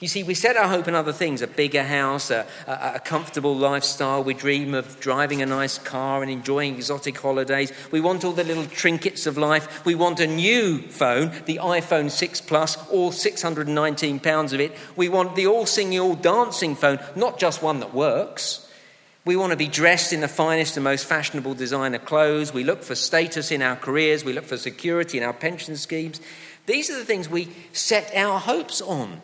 You 0.00 0.08
see, 0.08 0.22
we 0.22 0.34
set 0.34 0.56
our 0.56 0.68
hope 0.68 0.88
in 0.88 0.94
other 0.94 1.12
things 1.12 1.42
a 1.42 1.46
bigger 1.46 1.82
house, 1.82 2.30
a, 2.30 2.46
a, 2.66 2.92
a, 2.94 3.00
comfortable 3.00 3.54
lifestyle. 3.54 4.24
We 4.24 4.34
dream 4.34 4.74
of 4.74 4.98
driving 5.00 5.42
a 5.42 5.46
nice 5.46 5.78
car 5.78 6.22
and 6.22 6.30
enjoying 6.30 6.76
exotic 6.76 7.18
holidays. 7.18 7.72
We 7.90 8.00
want 8.00 8.24
all 8.24 8.32
the 8.32 8.44
little 8.44 8.66
trinkets 8.66 9.26
of 9.26 9.36
life. 9.36 9.84
We 9.84 9.94
want 9.94 10.20
a 10.20 10.26
new 10.26 10.82
phone, 10.82 11.30
the 11.46 11.58
iPhone 11.62 12.10
6 12.10 12.40
Plus, 12.42 12.76
all 12.88 13.12
619 13.12 14.20
pounds 14.20 14.52
of 14.52 14.60
it. 14.60 14.76
We 14.96 15.08
want 15.08 15.36
the 15.36 15.46
all 15.46 15.66
singing, 15.66 16.00
all 16.00 16.16
dancing 16.16 16.74
phone, 16.74 16.98
not 17.14 17.38
just 17.38 17.62
one 17.62 17.80
that 17.80 17.94
works. 17.94 18.68
We 19.24 19.36
want 19.36 19.52
to 19.52 19.56
be 19.56 19.68
dressed 19.68 20.12
in 20.12 20.20
the 20.20 20.26
finest 20.26 20.76
and 20.76 20.82
most 20.82 21.06
fashionable 21.06 21.54
designer 21.54 22.00
clothes. 22.00 22.52
We 22.52 22.64
look 22.64 22.82
for 22.82 22.96
status 22.96 23.52
in 23.52 23.62
our 23.62 23.76
careers. 23.76 24.24
We 24.24 24.32
look 24.32 24.46
for 24.46 24.56
security 24.56 25.18
in 25.18 25.22
our 25.22 25.32
pension 25.32 25.76
schemes. 25.76 26.20
These 26.66 26.90
are 26.90 26.96
the 26.96 27.04
things 27.04 27.28
we 27.28 27.48
set 27.72 28.12
our 28.16 28.40
hopes 28.40 28.80
on, 28.80 29.20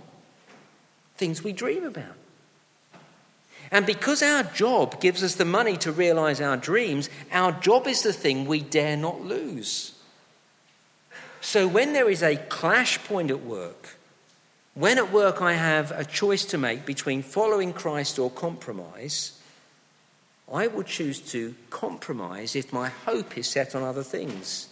things 1.19 1.45
we 1.45 1.53
dream 1.53 1.85
about. 1.85 2.17
And 3.71 3.85
because 3.85 4.23
our 4.23 4.45
job 4.45 5.01
gives 5.01 5.23
us 5.23 5.35
the 5.35 5.45
money 5.45 5.77
to 5.79 5.93
realize 5.93 6.41
our 6.41 6.57
dreams, 6.57 7.11
our 7.31 7.53
job 7.53 7.87
is 7.87 8.03
the 8.03 8.13
thing 8.13 8.47
we 8.47 8.61
dare 8.61 8.97
not 8.97 9.21
lose. 9.21 9.95
So 11.41 11.69
when 11.69 11.93
there 11.93 12.09
is 12.09 12.23
a 12.23 12.37
clash 12.37 13.03
point 13.05 13.31
at 13.31 13.45
work, 13.45 13.97
when 14.75 14.97
at 14.97 15.13
work 15.13 15.43
I 15.43 15.55
have 15.55 15.91
a 15.91 16.05
choice 16.05 16.45
to 16.47 16.59
make 16.59 16.87
between 16.87 17.23
following 17.23 17.73
Christ 17.73 18.19
or 18.19 18.31
compromise, 18.31 19.39
I 20.53 20.67
would 20.67 20.87
choose 20.87 21.21
to 21.33 21.55
compromise 21.69 22.57
if 22.57 22.73
my 22.73 22.89
hope 22.89 23.37
is 23.37 23.49
set 23.49 23.75
on 23.75 23.83
other 23.83 24.03
things, 24.03 24.69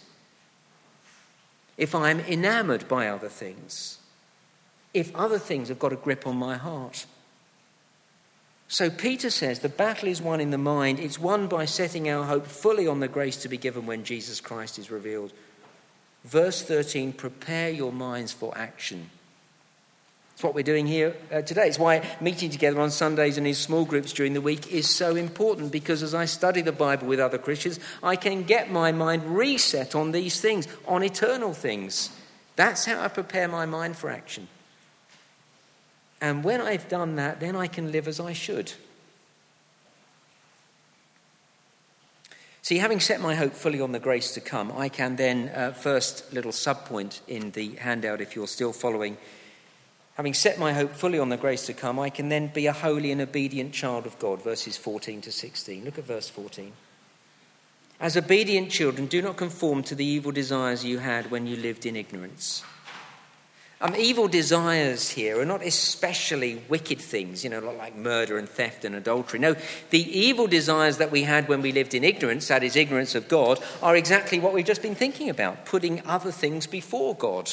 if 1.77 1.93
I'm 1.93 2.21
enamored 2.21 2.87
by 2.87 3.07
other 3.07 3.29
things, 3.29 3.99
if 4.93 5.15
other 5.15 5.39
things 5.39 5.69
have 5.69 5.79
got 5.79 5.93
a 5.93 5.97
grip 5.97 6.25
on 6.25 6.37
my 6.37 6.57
heart. 6.57 7.05
So 8.67 8.89
Peter 8.89 9.29
says 9.29 9.59
the 9.59 9.69
battle 9.69 10.09
is 10.09 10.21
won 10.21 10.41
in 10.41 10.51
the 10.51 10.57
mind. 10.57 10.99
It's 10.99 11.19
won 11.19 11.47
by 11.47 11.65
setting 11.65 12.09
our 12.09 12.25
hope 12.25 12.45
fully 12.45 12.87
on 12.87 12.99
the 12.99 13.07
grace 13.07 13.37
to 13.37 13.49
be 13.49 13.57
given 13.57 13.85
when 13.85 14.03
Jesus 14.03 14.41
Christ 14.41 14.77
is 14.77 14.91
revealed. 14.91 15.31
Verse 16.25 16.61
13 16.61 17.13
prepare 17.13 17.69
your 17.69 17.91
minds 17.91 18.33
for 18.33 18.57
action. 18.57 19.09
It's 20.33 20.43
what 20.43 20.53
we're 20.53 20.63
doing 20.63 20.85
here 20.85 21.15
uh, 21.31 21.41
today. 21.41 21.67
It's 21.67 21.79
why 21.79 22.05
meeting 22.21 22.51
together 22.51 22.79
on 22.79 22.91
Sundays 22.91 23.39
and 23.39 23.47
in 23.47 23.55
small 23.55 23.85
groups 23.85 24.13
during 24.13 24.33
the 24.33 24.41
week 24.41 24.71
is 24.71 24.87
so 24.87 25.15
important 25.15 25.71
because 25.71 26.03
as 26.03 26.13
I 26.13 26.25
study 26.25 26.61
the 26.61 26.71
Bible 26.71 27.07
with 27.07 27.19
other 27.19 27.39
Christians, 27.39 27.79
I 28.03 28.17
can 28.17 28.43
get 28.43 28.69
my 28.69 28.91
mind 28.91 29.35
reset 29.35 29.95
on 29.95 30.11
these 30.11 30.39
things, 30.39 30.67
on 30.87 31.03
eternal 31.03 31.53
things. 31.53 32.11
That's 32.55 32.85
how 32.85 33.01
I 33.01 33.07
prepare 33.07 33.47
my 33.47 33.65
mind 33.65 33.97
for 33.97 34.11
action. 34.11 34.47
And 36.19 36.43
when 36.43 36.61
I've 36.61 36.89
done 36.89 37.15
that, 37.15 37.39
then 37.39 37.55
I 37.55 37.67
can 37.67 37.91
live 37.91 38.07
as 38.07 38.19
I 38.19 38.33
should. 38.33 38.73
See, 42.61 42.79
having 42.79 42.99
set 42.99 43.21
my 43.21 43.35
hope 43.35 43.53
fully 43.53 43.79
on 43.79 43.91
the 43.93 43.99
grace 43.99 44.33
to 44.33 44.41
come, 44.41 44.71
I 44.71 44.89
can 44.89 45.15
then, 45.15 45.49
uh, 45.49 45.71
first 45.71 46.33
little 46.33 46.51
subpoint 46.51 47.21
in 47.27 47.51
the 47.51 47.75
handout, 47.75 48.19
if 48.19 48.35
you're 48.35 48.47
still 48.47 48.73
following 48.73 49.17
Having 50.17 50.33
set 50.33 50.57
my 50.57 50.73
hope 50.73 50.93
fully 50.93 51.19
on 51.19 51.29
the 51.29 51.37
grace 51.37 51.67
to 51.67 51.75
come, 51.75 51.99
I 51.99 52.09
can 52.09 52.29
then 52.29 52.47
be 52.47 52.65
a 52.65 52.73
holy 52.73 53.11
and 53.11 53.21
obedient 53.21 53.71
child 53.71 54.07
of 54.07 54.17
God. 54.17 54.41
Verses 54.41 54.75
14 54.75 55.21
to 55.21 55.31
16. 55.31 55.85
Look 55.85 55.99
at 55.99 56.05
verse 56.05 56.27
14. 56.27 56.73
As 57.99 58.17
obedient 58.17 58.71
children, 58.71 59.05
do 59.05 59.21
not 59.21 59.37
conform 59.37 59.83
to 59.83 59.93
the 59.93 60.05
evil 60.05 60.31
desires 60.31 60.83
you 60.83 60.97
had 60.97 61.29
when 61.29 61.45
you 61.45 61.55
lived 61.55 61.85
in 61.85 61.95
ignorance. 61.95 62.63
Um, 63.79 63.95
evil 63.95 64.27
desires 64.27 65.09
here 65.09 65.39
are 65.39 65.45
not 65.45 65.61
especially 65.61 66.63
wicked 66.67 66.99
things, 66.99 67.43
you 67.43 67.49
know, 67.51 67.59
like 67.59 67.95
murder 67.95 68.39
and 68.39 68.49
theft 68.49 68.83
and 68.83 68.95
adultery. 68.95 69.39
No, 69.39 69.55
the 69.91 70.19
evil 70.19 70.47
desires 70.47 70.97
that 70.97 71.11
we 71.11 71.23
had 71.23 71.47
when 71.47 71.61
we 71.61 71.71
lived 71.71 71.93
in 71.93 72.03
ignorance, 72.03 72.47
that 72.47 72.63
is, 72.63 72.75
ignorance 72.75 73.13
of 73.13 73.27
God, 73.27 73.59
are 73.83 73.95
exactly 73.95 74.39
what 74.39 74.53
we've 74.53 74.65
just 74.65 74.81
been 74.81 74.95
thinking 74.95 75.29
about 75.29 75.65
putting 75.65 76.03
other 76.07 76.31
things 76.31 76.65
before 76.65 77.13
God 77.13 77.51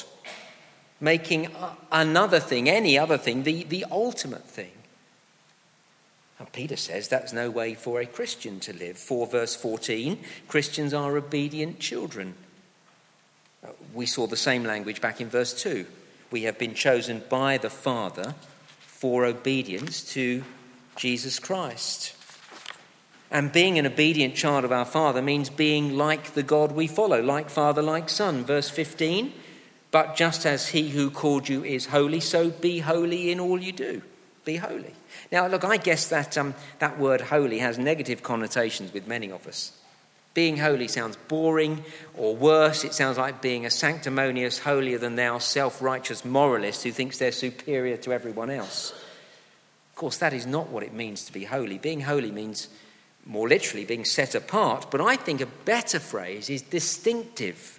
making 1.04 1.48
another 1.92 2.40
thing, 2.40 2.68
any 2.68 2.98
other 2.98 3.18
thing, 3.18 3.42
the, 3.42 3.64
the 3.64 3.84
ultimate 3.90 4.44
thing. 4.44 4.72
And 6.38 6.50
Peter 6.52 6.76
says 6.76 7.08
that's 7.08 7.32
no 7.32 7.50
way 7.50 7.74
for 7.74 8.00
a 8.00 8.06
Christian 8.06 8.58
to 8.60 8.72
live. 8.72 8.98
4 8.98 9.26
verse 9.26 9.54
14 9.54 10.18
Christians 10.48 10.92
are 10.92 11.16
obedient 11.16 11.78
children. 11.78 12.34
Uh, 13.62 13.68
we 13.92 14.06
saw 14.06 14.26
the 14.26 14.36
same 14.36 14.64
language 14.64 15.00
back 15.00 15.20
in 15.20 15.28
verse 15.28 15.54
2. 15.62 15.86
We 16.34 16.42
have 16.42 16.58
been 16.58 16.74
chosen 16.74 17.22
by 17.28 17.58
the 17.58 17.70
Father 17.70 18.34
for 18.80 19.24
obedience 19.24 20.02
to 20.14 20.42
Jesus 20.96 21.38
Christ. 21.38 22.16
And 23.30 23.52
being 23.52 23.78
an 23.78 23.86
obedient 23.86 24.34
child 24.34 24.64
of 24.64 24.72
our 24.72 24.84
Father 24.84 25.22
means 25.22 25.48
being 25.48 25.96
like 25.96 26.32
the 26.32 26.42
God 26.42 26.72
we 26.72 26.88
follow, 26.88 27.22
like 27.22 27.50
Father, 27.50 27.82
like 27.82 28.10
Son. 28.10 28.44
Verse 28.44 28.68
15 28.68 29.32
But 29.92 30.16
just 30.16 30.44
as 30.44 30.70
he 30.70 30.88
who 30.88 31.08
called 31.08 31.48
you 31.48 31.62
is 31.62 31.86
holy, 31.86 32.18
so 32.18 32.50
be 32.50 32.80
holy 32.80 33.30
in 33.30 33.38
all 33.38 33.62
you 33.62 33.70
do. 33.70 34.02
Be 34.44 34.56
holy. 34.56 34.94
Now, 35.30 35.46
look, 35.46 35.62
I 35.62 35.76
guess 35.76 36.08
that, 36.08 36.36
um, 36.36 36.56
that 36.80 36.98
word 36.98 37.20
holy 37.20 37.60
has 37.60 37.78
negative 37.78 38.24
connotations 38.24 38.92
with 38.92 39.06
many 39.06 39.30
of 39.30 39.46
us. 39.46 39.70
Being 40.34 40.56
holy 40.56 40.88
sounds 40.88 41.16
boring, 41.28 41.84
or 42.16 42.34
worse, 42.34 42.82
it 42.82 42.92
sounds 42.92 43.18
like 43.18 43.40
being 43.40 43.64
a 43.64 43.70
sanctimonious, 43.70 44.58
holier 44.58 44.98
than 44.98 45.14
thou, 45.14 45.38
self 45.38 45.80
righteous 45.80 46.24
moralist 46.24 46.82
who 46.82 46.90
thinks 46.90 47.18
they're 47.18 47.32
superior 47.32 47.96
to 47.98 48.12
everyone 48.12 48.50
else. 48.50 48.92
Of 49.90 49.94
course, 49.94 50.16
that 50.18 50.32
is 50.32 50.44
not 50.44 50.70
what 50.70 50.82
it 50.82 50.92
means 50.92 51.24
to 51.26 51.32
be 51.32 51.44
holy. 51.44 51.78
Being 51.78 52.00
holy 52.00 52.32
means, 52.32 52.68
more 53.24 53.48
literally, 53.48 53.84
being 53.84 54.04
set 54.04 54.34
apart, 54.34 54.90
but 54.90 55.00
I 55.00 55.14
think 55.14 55.40
a 55.40 55.46
better 55.46 56.00
phrase 56.00 56.50
is 56.50 56.62
distinctive. 56.62 57.78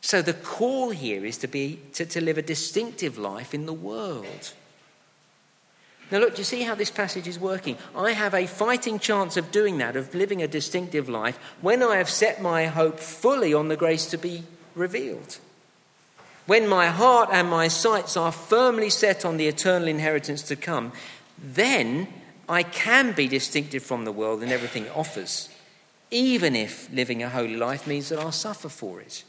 So 0.00 0.22
the 0.22 0.32
call 0.32 0.88
here 0.88 1.26
is 1.26 1.36
to, 1.38 1.48
be, 1.48 1.80
to, 1.92 2.06
to 2.06 2.20
live 2.22 2.38
a 2.38 2.42
distinctive 2.42 3.18
life 3.18 3.52
in 3.52 3.66
the 3.66 3.74
world. 3.74 4.54
Now, 6.14 6.20
look, 6.20 6.36
do 6.36 6.42
you 6.42 6.44
see 6.44 6.62
how 6.62 6.76
this 6.76 6.92
passage 6.92 7.26
is 7.26 7.40
working? 7.40 7.76
I 7.92 8.12
have 8.12 8.34
a 8.34 8.46
fighting 8.46 9.00
chance 9.00 9.36
of 9.36 9.50
doing 9.50 9.78
that, 9.78 9.96
of 9.96 10.14
living 10.14 10.42
a 10.42 10.46
distinctive 10.46 11.08
life, 11.08 11.36
when 11.60 11.82
I 11.82 11.96
have 11.96 12.08
set 12.08 12.40
my 12.40 12.66
hope 12.66 13.00
fully 13.00 13.52
on 13.52 13.66
the 13.66 13.74
grace 13.74 14.06
to 14.10 14.16
be 14.16 14.44
revealed. 14.76 15.38
When 16.46 16.68
my 16.68 16.86
heart 16.86 17.30
and 17.32 17.50
my 17.50 17.66
sights 17.66 18.16
are 18.16 18.30
firmly 18.30 18.90
set 18.90 19.24
on 19.24 19.38
the 19.38 19.48
eternal 19.48 19.88
inheritance 19.88 20.42
to 20.42 20.54
come, 20.54 20.92
then 21.36 22.06
I 22.48 22.62
can 22.62 23.10
be 23.10 23.26
distinctive 23.26 23.82
from 23.82 24.04
the 24.04 24.12
world 24.12 24.40
and 24.40 24.52
everything 24.52 24.84
it 24.84 24.96
offers, 24.96 25.48
even 26.12 26.54
if 26.54 26.88
living 26.92 27.24
a 27.24 27.28
holy 27.28 27.56
life 27.56 27.88
means 27.88 28.10
that 28.10 28.20
I'll 28.20 28.30
suffer 28.30 28.68
for 28.68 29.00
it. 29.00 29.24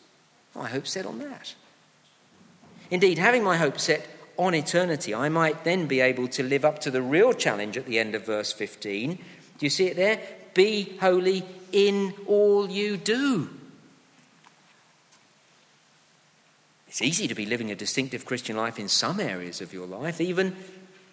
My 0.53 0.69
hope 0.69 0.85
set 0.85 1.07
on 1.07 1.17
that. 1.17 1.55
Indeed, 2.91 3.17
having 3.17 3.43
my 3.43 3.57
hope 3.57 3.79
set 3.79 4.07
on 4.37 4.53
eternity, 4.53 5.13
I 5.13 5.29
might 5.29 5.63
then 5.63 5.87
be 5.87 6.01
able 6.01 6.27
to 6.29 6.43
live 6.43 6.65
up 6.65 6.79
to 6.79 6.91
the 6.91 7.01
real 7.01 7.33
challenge 7.33 7.77
at 7.77 7.85
the 7.85 7.99
end 7.99 8.15
of 8.15 8.25
verse 8.25 8.51
15. 8.51 9.15
Do 9.57 9.65
you 9.65 9.69
see 9.69 9.87
it 9.87 9.95
there? 9.95 10.19
Be 10.53 10.97
holy 10.99 11.43
in 11.71 12.13
all 12.27 12.69
you 12.69 12.97
do. 12.97 13.49
It's 16.87 17.01
easy 17.01 17.27
to 17.27 17.35
be 17.35 17.45
living 17.45 17.71
a 17.71 17.75
distinctive 17.75 18.25
Christian 18.25 18.55
life 18.55 18.79
in 18.79 18.87
some 18.87 19.19
areas 19.19 19.59
of 19.59 19.73
your 19.73 19.85
life, 19.85 20.21
even 20.21 20.55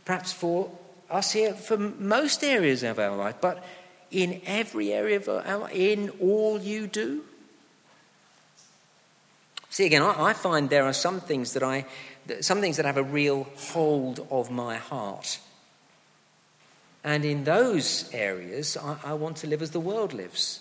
perhaps 0.05 0.33
for 0.33 0.71
us 1.11 1.33
here, 1.33 1.55
for 1.55 1.76
most 1.76 2.45
areas 2.45 2.83
of 2.83 2.99
our 2.99 3.17
life, 3.17 3.37
but 3.41 3.64
in 4.12 4.41
every 4.47 4.93
area 4.93 5.17
of 5.17 5.29
our 5.29 5.59
life, 5.59 5.75
in 5.75 6.11
all 6.21 6.61
you 6.61 6.87
do. 6.87 7.25
See, 9.71 9.87
again, 9.87 10.02
I, 10.02 10.26
I 10.26 10.33
find 10.35 10.71
there 10.71 10.85
are 10.85 10.93
some 10.93 11.21
things 11.21 11.55
that 11.55 11.62
I 11.62 11.87
some 12.41 12.61
things 12.61 12.76
that 12.76 12.87
have 12.87 12.97
a 12.97 13.02
real 13.02 13.47
hold 13.57 14.26
of 14.31 14.50
my 14.50 14.76
heart. 14.76 15.38
And 17.05 17.25
in 17.25 17.45
those 17.45 18.09
areas, 18.14 18.76
I, 18.76 18.97
I 19.05 19.12
want 19.14 19.38
to 19.38 19.47
live 19.47 19.62
as 19.62 19.73
the 19.73 19.81
world 19.81 20.12
lives. 20.12 20.61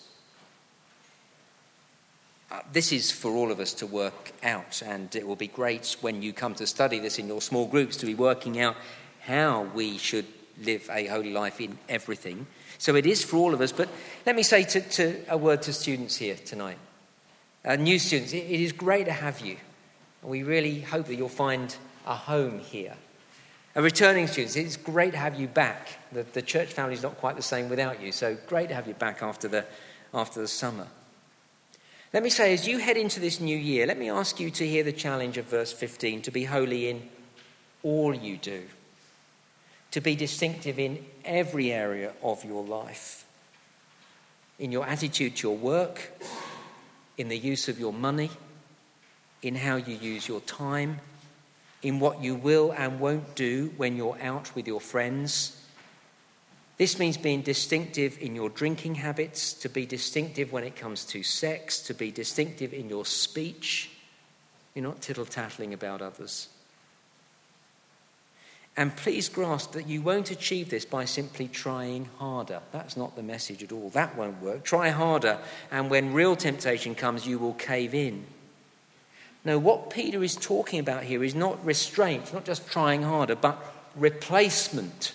Uh, 2.51 2.59
this 2.73 2.91
is 2.91 3.11
for 3.11 3.31
all 3.31 3.51
of 3.51 3.59
us 3.59 3.73
to 3.75 3.85
work 3.85 4.33
out, 4.43 4.81
and 4.85 5.15
it 5.15 5.25
will 5.25 5.35
be 5.35 5.47
great 5.47 5.95
when 6.01 6.21
you 6.21 6.33
come 6.33 6.53
to 6.55 6.67
study 6.67 6.99
this 6.99 7.19
in 7.19 7.27
your 7.27 7.41
small 7.41 7.65
groups 7.65 7.95
to 7.97 8.05
be 8.05 8.15
working 8.15 8.59
out 8.59 8.75
how 9.21 9.63
we 9.73 9.97
should 9.97 10.25
live 10.61 10.89
a 10.91 11.05
holy 11.05 11.31
life 11.31 11.61
in 11.61 11.77
everything. 11.87 12.47
So 12.77 12.95
it 12.95 13.05
is 13.05 13.23
for 13.23 13.37
all 13.37 13.53
of 13.53 13.61
us, 13.61 13.71
but 13.71 13.87
let 14.25 14.35
me 14.35 14.43
say 14.43 14.63
to, 14.63 14.81
to 14.81 15.23
a 15.29 15.37
word 15.37 15.61
to 15.63 15.73
students 15.73 16.17
here 16.17 16.35
tonight. 16.35 16.77
Uh, 17.63 17.75
new 17.75 17.99
students, 17.99 18.33
it, 18.33 18.45
it 18.49 18.59
is 18.59 18.71
great 18.71 19.05
to 19.05 19.13
have 19.13 19.39
you. 19.39 19.57
We 20.23 20.43
really 20.43 20.81
hope 20.81 21.07
that 21.07 21.15
you'll 21.15 21.29
find 21.29 21.75
a 22.05 22.15
home 22.15 22.59
here. 22.59 22.95
A 23.73 23.81
returning 23.81 24.27
students, 24.27 24.55
it's 24.55 24.77
great 24.77 25.11
to 25.11 25.17
have 25.17 25.39
you 25.39 25.47
back. 25.47 25.87
The, 26.11 26.23
the 26.23 26.41
church 26.41 26.73
family 26.73 26.93
is 26.93 27.01
not 27.01 27.17
quite 27.17 27.37
the 27.37 27.41
same 27.41 27.69
without 27.69 28.01
you, 28.01 28.11
so 28.11 28.37
great 28.47 28.69
to 28.69 28.75
have 28.75 28.87
you 28.87 28.93
back 28.93 29.23
after 29.23 29.47
the, 29.47 29.65
after 30.13 30.41
the 30.41 30.47
summer. 30.47 30.87
Let 32.13 32.21
me 32.21 32.29
say, 32.29 32.53
as 32.53 32.67
you 32.67 32.79
head 32.79 32.97
into 32.97 33.21
this 33.21 33.39
new 33.39 33.57
year, 33.57 33.87
let 33.87 33.97
me 33.97 34.09
ask 34.09 34.39
you 34.39 34.51
to 34.51 34.67
hear 34.67 34.83
the 34.83 34.91
challenge 34.91 35.37
of 35.37 35.45
verse 35.45 35.71
15 35.71 36.21
to 36.23 36.31
be 36.31 36.43
holy 36.43 36.89
in 36.89 37.09
all 37.83 38.13
you 38.13 38.35
do, 38.35 38.63
to 39.91 40.01
be 40.01 40.15
distinctive 40.15 40.77
in 40.77 41.03
every 41.23 41.71
area 41.71 42.11
of 42.21 42.43
your 42.43 42.65
life, 42.65 43.25
in 44.59 44.73
your 44.73 44.85
attitude 44.85 45.37
to 45.37 45.47
your 45.47 45.57
work, 45.57 46.11
in 47.17 47.29
the 47.29 47.37
use 47.37 47.69
of 47.69 47.79
your 47.79 47.93
money 47.93 48.29
in 49.41 49.55
how 49.55 49.75
you 49.75 49.95
use 49.95 50.27
your 50.27 50.41
time, 50.41 50.99
in 51.81 51.99
what 51.99 52.21
you 52.21 52.35
will 52.35 52.71
and 52.71 52.99
won't 52.99 53.35
do 53.35 53.73
when 53.77 53.95
you're 53.95 54.17
out 54.21 54.53
with 54.55 54.67
your 54.67 54.81
friends. 54.81 55.57
This 56.77 56.97
means 56.97 57.17
being 57.17 57.41
distinctive 57.41 58.17
in 58.19 58.35
your 58.35 58.49
drinking 58.49 58.95
habits, 58.95 59.53
to 59.53 59.69
be 59.69 59.85
distinctive 59.85 60.51
when 60.51 60.63
it 60.63 60.75
comes 60.75 61.05
to 61.05 61.23
sex, 61.23 61.79
to 61.83 61.93
be 61.93 62.11
distinctive 62.11 62.73
in 62.73 62.89
your 62.89 63.05
speech. 63.05 63.91
You're 64.73 64.83
not 64.83 65.01
tittle 65.01 65.25
tattling 65.25 65.73
about 65.73 66.01
others. 66.01 66.47
And 68.77 68.95
please 68.95 69.27
grasp 69.27 69.73
that 69.73 69.87
you 69.87 70.01
won't 70.01 70.31
achieve 70.31 70.69
this 70.69 70.85
by 70.85 71.05
simply 71.05 71.47
trying 71.47 72.09
harder. 72.17 72.61
That's 72.71 72.95
not 72.95 73.15
the 73.15 73.23
message 73.23 73.63
at 73.63 73.71
all. 73.71 73.89
That 73.89 74.15
won't 74.15 74.41
work. 74.41 74.63
Try 74.63 74.89
harder, 74.89 75.39
and 75.71 75.89
when 75.89 76.13
real 76.13 76.35
temptation 76.35 76.95
comes, 76.95 77.27
you 77.27 77.37
will 77.37 77.53
cave 77.53 77.93
in. 77.93 78.25
No, 79.43 79.57
what 79.57 79.89
Peter 79.89 80.23
is 80.23 80.35
talking 80.35 80.79
about 80.79 81.03
here 81.03 81.23
is 81.23 81.33
not 81.33 81.63
restraint, 81.65 82.33
not 82.33 82.45
just 82.45 82.67
trying 82.69 83.03
harder, 83.03 83.35
but 83.35 83.63
replacement. 83.95 85.13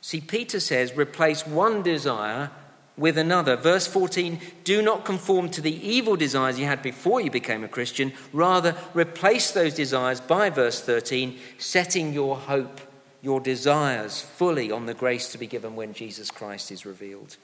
See, 0.00 0.20
Peter 0.20 0.60
says, 0.60 0.96
replace 0.96 1.46
one 1.46 1.82
desire 1.82 2.50
with 2.96 3.18
another. 3.18 3.56
Verse 3.56 3.86
14, 3.86 4.40
do 4.64 4.82
not 4.82 5.04
conform 5.04 5.50
to 5.50 5.60
the 5.60 5.88
evil 5.88 6.16
desires 6.16 6.58
you 6.58 6.66
had 6.66 6.82
before 6.82 7.20
you 7.20 7.30
became 7.30 7.64
a 7.64 7.68
Christian. 7.68 8.12
Rather, 8.32 8.76
replace 8.94 9.50
those 9.50 9.74
desires 9.74 10.20
by 10.20 10.50
verse 10.50 10.80
13, 10.80 11.38
setting 11.58 12.12
your 12.12 12.36
hope, 12.36 12.80
your 13.22 13.40
desires 13.40 14.20
fully 14.20 14.70
on 14.70 14.86
the 14.86 14.94
grace 14.94 15.32
to 15.32 15.38
be 15.38 15.46
given 15.46 15.76
when 15.76 15.92
Jesus 15.92 16.30
Christ 16.30 16.70
is 16.70 16.86
revealed. 16.86 17.36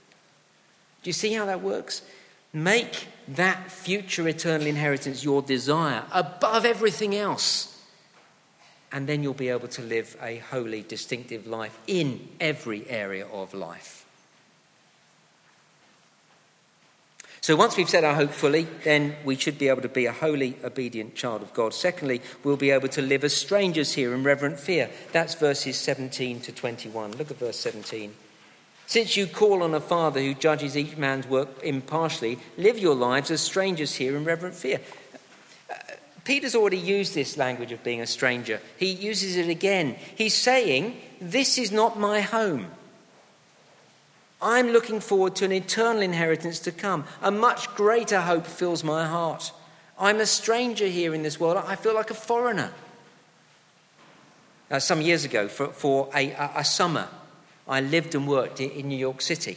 Do 1.02 1.08
you 1.08 1.12
see 1.12 1.32
how 1.32 1.46
that 1.46 1.62
works? 1.62 2.02
Make 2.54 3.08
that 3.26 3.70
future 3.72 4.26
eternal 4.28 4.68
inheritance 4.68 5.24
your 5.24 5.42
desire 5.42 6.04
above 6.12 6.64
everything 6.64 7.14
else. 7.14 7.82
And 8.92 9.08
then 9.08 9.24
you'll 9.24 9.34
be 9.34 9.48
able 9.48 9.66
to 9.68 9.82
live 9.82 10.16
a 10.22 10.36
holy, 10.36 10.82
distinctive 10.82 11.48
life 11.48 11.76
in 11.88 12.28
every 12.40 12.88
area 12.88 13.26
of 13.26 13.52
life. 13.54 14.06
So, 17.40 17.56
once 17.56 17.76
we've 17.76 17.90
set 17.90 18.04
our 18.04 18.14
hope 18.14 18.30
fully, 18.30 18.68
then 18.84 19.16
we 19.22 19.36
should 19.36 19.58
be 19.58 19.68
able 19.68 19.82
to 19.82 19.88
be 19.88 20.06
a 20.06 20.12
holy, 20.12 20.56
obedient 20.64 21.14
child 21.14 21.42
of 21.42 21.52
God. 21.52 21.74
Secondly, 21.74 22.22
we'll 22.42 22.56
be 22.56 22.70
able 22.70 22.88
to 22.88 23.02
live 23.02 23.22
as 23.24 23.36
strangers 23.36 23.92
here 23.92 24.14
in 24.14 24.22
reverent 24.22 24.58
fear. 24.58 24.88
That's 25.12 25.34
verses 25.34 25.76
17 25.78 26.40
to 26.40 26.52
21. 26.52 27.18
Look 27.18 27.30
at 27.30 27.36
verse 27.36 27.58
17. 27.58 28.14
Since 28.86 29.16
you 29.16 29.26
call 29.26 29.62
on 29.62 29.74
a 29.74 29.80
Father 29.80 30.20
who 30.20 30.34
judges 30.34 30.76
each 30.76 30.96
man's 30.96 31.26
work 31.26 31.48
impartially, 31.62 32.38
live 32.58 32.78
your 32.78 32.94
lives 32.94 33.30
as 33.30 33.40
strangers 33.40 33.94
here 33.94 34.16
in 34.16 34.24
reverent 34.24 34.54
fear. 34.54 34.80
Uh, 35.70 35.74
Peter's 36.24 36.54
already 36.54 36.78
used 36.78 37.14
this 37.14 37.36
language 37.36 37.72
of 37.72 37.82
being 37.82 38.00
a 38.00 38.06
stranger. 38.06 38.60
He 38.76 38.92
uses 38.92 39.36
it 39.36 39.48
again. 39.48 39.96
He's 40.14 40.34
saying, 40.34 41.00
This 41.20 41.56
is 41.58 41.72
not 41.72 41.98
my 41.98 42.20
home. 42.20 42.66
I'm 44.42 44.68
looking 44.68 45.00
forward 45.00 45.36
to 45.36 45.46
an 45.46 45.52
eternal 45.52 46.02
inheritance 46.02 46.58
to 46.60 46.72
come. 46.72 47.04
A 47.22 47.30
much 47.30 47.74
greater 47.74 48.20
hope 48.20 48.46
fills 48.46 48.84
my 48.84 49.06
heart. 49.06 49.52
I'm 49.98 50.20
a 50.20 50.26
stranger 50.26 50.86
here 50.86 51.14
in 51.14 51.22
this 51.22 51.40
world. 51.40 51.56
I 51.66 51.76
feel 51.76 51.94
like 51.94 52.10
a 52.10 52.14
foreigner. 52.14 52.72
Uh, 54.70 54.78
some 54.78 55.00
years 55.00 55.24
ago, 55.24 55.48
for, 55.48 55.68
for 55.68 56.10
a, 56.14 56.30
a 56.56 56.64
summer, 56.64 57.08
I 57.66 57.81
lived 57.81 58.14
and 58.14 58.29
worked 58.29 58.61
in 58.61 58.88
New 58.88 58.98
York 58.98 59.20
City. 59.22 59.57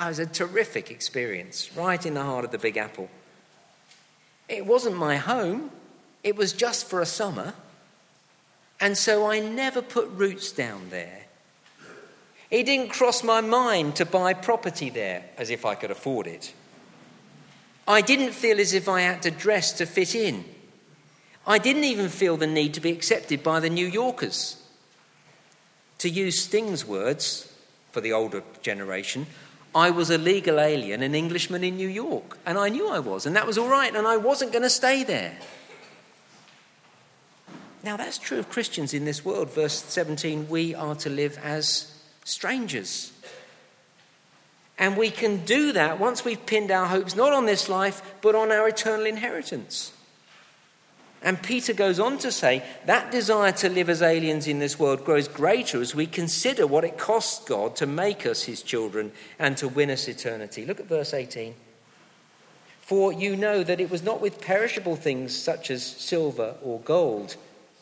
It 0.00 0.04
was 0.04 0.18
a 0.18 0.26
terrific 0.26 0.90
experience, 0.90 1.70
right 1.76 2.04
in 2.04 2.14
the 2.14 2.22
heart 2.22 2.44
of 2.44 2.50
the 2.50 2.58
Big 2.58 2.76
Apple. 2.76 3.08
It 4.48 4.66
wasn't 4.66 4.96
my 4.96 5.16
home, 5.16 5.70
it 6.22 6.36
was 6.36 6.52
just 6.52 6.88
for 6.88 7.00
a 7.00 7.06
summer, 7.06 7.54
and 8.80 8.98
so 8.98 9.30
I 9.30 9.38
never 9.40 9.80
put 9.82 10.08
roots 10.10 10.50
down 10.52 10.88
there. 10.90 11.22
It 12.50 12.64
didn't 12.64 12.90
cross 12.90 13.24
my 13.24 13.40
mind 13.40 13.96
to 13.96 14.06
buy 14.06 14.34
property 14.34 14.90
there 14.90 15.24
as 15.38 15.50
if 15.50 15.64
I 15.64 15.74
could 15.74 15.90
afford 15.90 16.26
it. 16.26 16.52
I 17.86 18.00
didn't 18.00 18.32
feel 18.32 18.60
as 18.60 18.72
if 18.72 18.88
I 18.88 19.02
had 19.02 19.22
to 19.22 19.30
dress 19.30 19.72
to 19.74 19.86
fit 19.86 20.14
in. 20.14 20.44
I 21.46 21.58
didn't 21.58 21.84
even 21.84 22.08
feel 22.08 22.36
the 22.36 22.46
need 22.46 22.74
to 22.74 22.80
be 22.80 22.90
accepted 22.90 23.42
by 23.42 23.60
the 23.60 23.70
New 23.70 23.86
Yorkers. 23.86 24.63
To 25.98 26.08
use 26.08 26.40
Sting's 26.40 26.84
words 26.84 27.52
for 27.92 28.00
the 28.00 28.12
older 28.12 28.42
generation, 28.62 29.26
I 29.74 29.90
was 29.90 30.10
a 30.10 30.18
legal 30.18 30.60
alien, 30.60 31.02
an 31.02 31.14
Englishman 31.14 31.64
in 31.64 31.76
New 31.76 31.88
York, 31.88 32.38
and 32.46 32.58
I 32.58 32.68
knew 32.68 32.88
I 32.88 33.00
was, 33.00 33.26
and 33.26 33.34
that 33.34 33.46
was 33.46 33.58
all 33.58 33.68
right, 33.68 33.94
and 33.94 34.06
I 34.06 34.16
wasn't 34.16 34.52
going 34.52 34.62
to 34.62 34.70
stay 34.70 35.02
there. 35.02 35.36
Now, 37.82 37.96
that's 37.98 38.18
true 38.18 38.38
of 38.38 38.48
Christians 38.48 38.94
in 38.94 39.04
this 39.04 39.24
world. 39.24 39.50
Verse 39.50 39.84
17 39.84 40.48
we 40.48 40.74
are 40.74 40.94
to 40.96 41.10
live 41.10 41.38
as 41.42 42.02
strangers. 42.24 43.12
And 44.78 44.96
we 44.96 45.10
can 45.10 45.44
do 45.44 45.72
that 45.72 46.00
once 46.00 46.24
we've 46.24 46.44
pinned 46.46 46.70
our 46.70 46.86
hopes 46.86 47.14
not 47.14 47.32
on 47.32 47.46
this 47.46 47.68
life, 47.68 48.02
but 48.22 48.34
on 48.34 48.50
our 48.50 48.68
eternal 48.68 49.06
inheritance. 49.06 49.92
And 51.24 51.42
Peter 51.42 51.72
goes 51.72 51.98
on 51.98 52.18
to 52.18 52.30
say 52.30 52.62
that 52.84 53.10
desire 53.10 53.50
to 53.52 53.70
live 53.70 53.88
as 53.88 54.02
aliens 54.02 54.46
in 54.46 54.58
this 54.58 54.78
world 54.78 55.06
grows 55.06 55.26
greater 55.26 55.80
as 55.80 55.94
we 55.94 56.06
consider 56.06 56.66
what 56.66 56.84
it 56.84 56.98
costs 56.98 57.42
God 57.48 57.74
to 57.76 57.86
make 57.86 58.26
us 58.26 58.42
his 58.42 58.62
children 58.62 59.10
and 59.38 59.56
to 59.56 59.66
win 59.66 59.90
us 59.90 60.06
eternity. 60.06 60.66
Look 60.66 60.80
at 60.80 60.86
verse 60.86 61.14
18. 61.14 61.54
For 62.82 63.10
you 63.10 63.36
know 63.36 63.64
that 63.64 63.80
it 63.80 63.90
was 63.90 64.02
not 64.02 64.20
with 64.20 64.42
perishable 64.42 64.96
things 64.96 65.34
such 65.34 65.70
as 65.70 65.82
silver 65.82 66.56
or 66.62 66.80
gold 66.80 67.36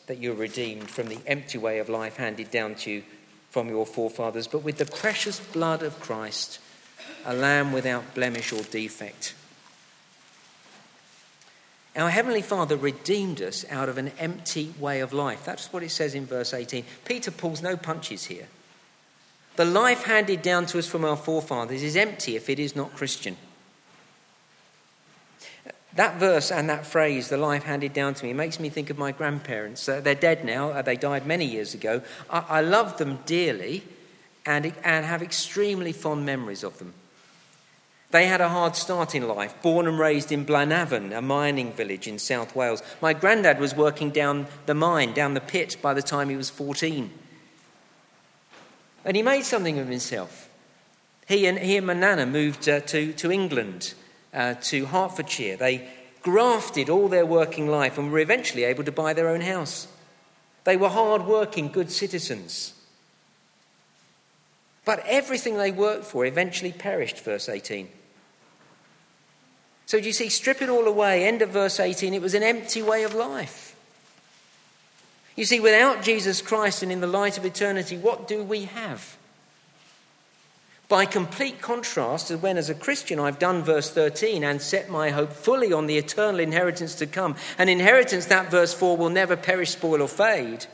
that 0.07 0.19
you 0.19 0.29
were 0.29 0.39
redeemed 0.39 0.89
from 0.89 1.09
the 1.09 1.19
empty 1.27 1.57
way 1.57 1.79
of 1.79 1.89
life 1.89 2.15
handed 2.15 2.49
down 2.49 2.75
to 2.75 2.91
you 2.91 3.03
from 3.49 3.67
your 3.67 3.85
forefathers, 3.85 4.47
but 4.47 4.63
with 4.63 4.77
the 4.77 4.85
precious 4.85 5.41
blood 5.41 5.83
of 5.83 5.99
Christ, 5.99 6.59
a 7.25 7.33
lamb 7.33 7.73
without 7.73 8.15
blemish 8.15 8.53
or 8.53 8.63
defect. 8.63 9.35
Our 11.95 12.09
Heavenly 12.09 12.41
Father 12.41 12.75
redeemed 12.75 13.41
us 13.41 13.65
out 13.69 13.87
of 13.87 13.97
an 13.97 14.11
empty 14.17 14.73
way 14.79 14.99
of 14.99 15.13
life. 15.13 15.45
That's 15.45 15.71
what 15.71 15.83
it 15.83 15.91
says 15.91 16.15
in 16.15 16.25
verse 16.25 16.53
18. 16.53 16.85
Peter 17.05 17.29
pulls 17.29 17.61
no 17.61 17.77
punches 17.77 18.25
here. 18.25 18.47
The 19.55 19.65
life 19.65 20.03
handed 20.03 20.41
down 20.41 20.65
to 20.67 20.79
us 20.79 20.87
from 20.87 21.05
our 21.05 21.15
forefathers 21.15 21.83
is 21.83 21.95
empty 21.95 22.35
if 22.35 22.49
it 22.49 22.57
is 22.57 22.75
not 22.75 22.95
Christian. 22.95 23.37
That 25.95 26.19
verse 26.19 26.51
and 26.51 26.67
that 26.69 26.87
phrase, 26.87 27.29
the 27.29 27.37
life 27.37 27.63
handed 27.63 27.93
down 27.93 28.15
to 28.15 28.25
me, 28.25 28.33
makes 28.33 28.59
me 28.59 28.69
think 28.69 28.89
of 28.89 28.97
my 28.97 29.11
grandparents. 29.11 29.87
Uh, 29.87 30.01
they're 30.01 30.15
dead 30.15 30.43
now, 30.43 30.69
uh, 30.69 30.81
they 30.81 30.95
died 30.95 31.27
many 31.27 31.45
years 31.45 31.75
ago. 31.75 32.01
I, 32.31 32.39
I 32.49 32.61
love 32.61 32.97
them 32.97 33.19
dearly 33.27 33.83
and, 34.43 34.73
and 34.83 35.05
have 35.05 35.21
extremely 35.21 35.91
fond 35.91 36.25
memories 36.25 36.63
of 36.63 36.79
them. 36.79 36.95
They 38.13 38.27
had 38.27 38.41
a 38.41 38.49
hard 38.49 38.75
start 38.75 39.15
in 39.15 39.27
life, 39.27 39.59
born 39.63 39.87
and 39.87 39.97
raised 39.97 40.31
in 40.31 40.45
Blaenavon, 40.45 41.17
a 41.17 41.19
mining 41.19 41.73
village 41.73 42.07
in 42.07 42.19
South 42.19 42.55
Wales. 42.55 42.83
My 43.01 43.11
granddad 43.11 43.59
was 43.59 43.73
working 43.73 44.11
down 44.11 44.45
the 44.67 44.75
mine, 44.75 45.13
down 45.13 45.33
the 45.33 45.41
pit, 45.41 45.77
by 45.81 45.95
the 45.95 46.03
time 46.03 46.29
he 46.29 46.35
was 46.35 46.51
14. 46.51 47.09
And 49.03 49.17
he 49.17 49.23
made 49.23 49.45
something 49.45 49.79
of 49.79 49.87
himself. 49.87 50.47
He 51.27 51.47
and, 51.47 51.57
he 51.57 51.75
and 51.75 51.87
my 51.87 51.95
nana 51.95 52.27
moved 52.27 52.69
uh, 52.69 52.81
to, 52.81 53.13
to 53.13 53.31
England, 53.31 53.95
uh, 54.31 54.53
to 54.61 54.85
Hertfordshire. 54.85 55.57
They 55.57 55.89
grafted 56.21 56.91
all 56.91 57.07
their 57.07 57.25
working 57.25 57.67
life 57.67 57.97
and 57.97 58.11
were 58.11 58.19
eventually 58.19 58.63
able 58.63 58.83
to 58.83 58.91
buy 58.91 59.13
their 59.13 59.27
own 59.27 59.41
house. 59.41 59.87
They 60.65 60.77
were 60.77 60.89
hard 60.89 61.25
working, 61.25 61.69
good 61.69 61.89
citizens. 61.89 62.75
But 64.85 65.03
everything 65.07 65.57
they 65.57 65.71
worked 65.71 66.05
for 66.05 66.27
eventually 66.27 66.73
perished, 66.73 67.19
verse 67.19 67.49
18. 67.49 67.89
So 69.93 69.99
do 69.99 70.07
you 70.07 70.13
see, 70.13 70.29
strip 70.29 70.63
it 70.63 70.69
all 70.69 70.87
away, 70.87 71.23
end 71.23 71.43
of 71.43 71.51
verse 71.51 71.79
18, 71.79 72.15
it 72.15 72.21
was 72.23 72.33
an 72.33 72.41
empty 72.41 72.81
way 72.81 73.03
of 73.03 73.13
life. 73.13 73.75
You 75.35 75.45
see, 75.45 75.59
without 75.59 76.01
Jesus 76.01 76.41
Christ 76.41 76.81
and 76.81 76.91
in 76.91 76.99
the 76.99 77.05
light 77.05 77.37
of 77.37 77.45
eternity, 77.45 77.95
what 77.95 78.27
do 78.27 78.43
we 78.43 78.65
have? 78.65 79.17
By 80.89 81.05
complete 81.05 81.61
contrast 81.61 82.31
when, 82.31 82.57
as 82.57 82.71
a 82.71 82.73
Christian, 82.73 83.19
I've 83.19 83.37
done 83.37 83.61
verse 83.61 83.91
13 83.91 84.43
and 84.43 84.63
set 84.63 84.89
my 84.89 85.11
hope 85.11 85.31
fully 85.31 85.71
on 85.71 85.85
the 85.85 85.99
eternal 85.99 86.39
inheritance 86.39 86.95
to 86.95 87.05
come, 87.05 87.35
an 87.59 87.69
inheritance 87.69 88.25
that, 88.25 88.49
verse 88.49 88.73
4, 88.73 88.97
will 88.97 89.11
never 89.11 89.37
perish, 89.37 89.73
spoil, 89.73 90.01
or 90.01 90.07
fade. 90.07 90.65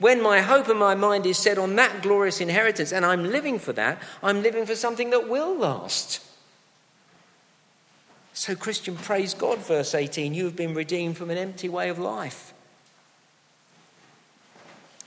When 0.00 0.20
my 0.20 0.40
hope 0.40 0.66
and 0.66 0.80
my 0.80 0.96
mind 0.96 1.24
is 1.24 1.38
set 1.38 1.56
on 1.56 1.76
that 1.76 2.02
glorious 2.02 2.40
inheritance 2.40 2.92
and 2.92 3.06
I'm 3.06 3.30
living 3.30 3.60
for 3.60 3.72
that, 3.74 4.02
I'm 4.24 4.42
living 4.42 4.66
for 4.66 4.74
something 4.74 5.10
that 5.10 5.28
will 5.28 5.56
last. 5.56 6.20
So, 8.36 8.54
Christian, 8.54 8.96
praise 8.96 9.32
God, 9.32 9.60
verse 9.60 9.94
18, 9.94 10.34
you 10.34 10.44
have 10.44 10.54
been 10.54 10.74
redeemed 10.74 11.16
from 11.16 11.30
an 11.30 11.38
empty 11.38 11.70
way 11.70 11.88
of 11.88 11.98
life. 11.98 12.52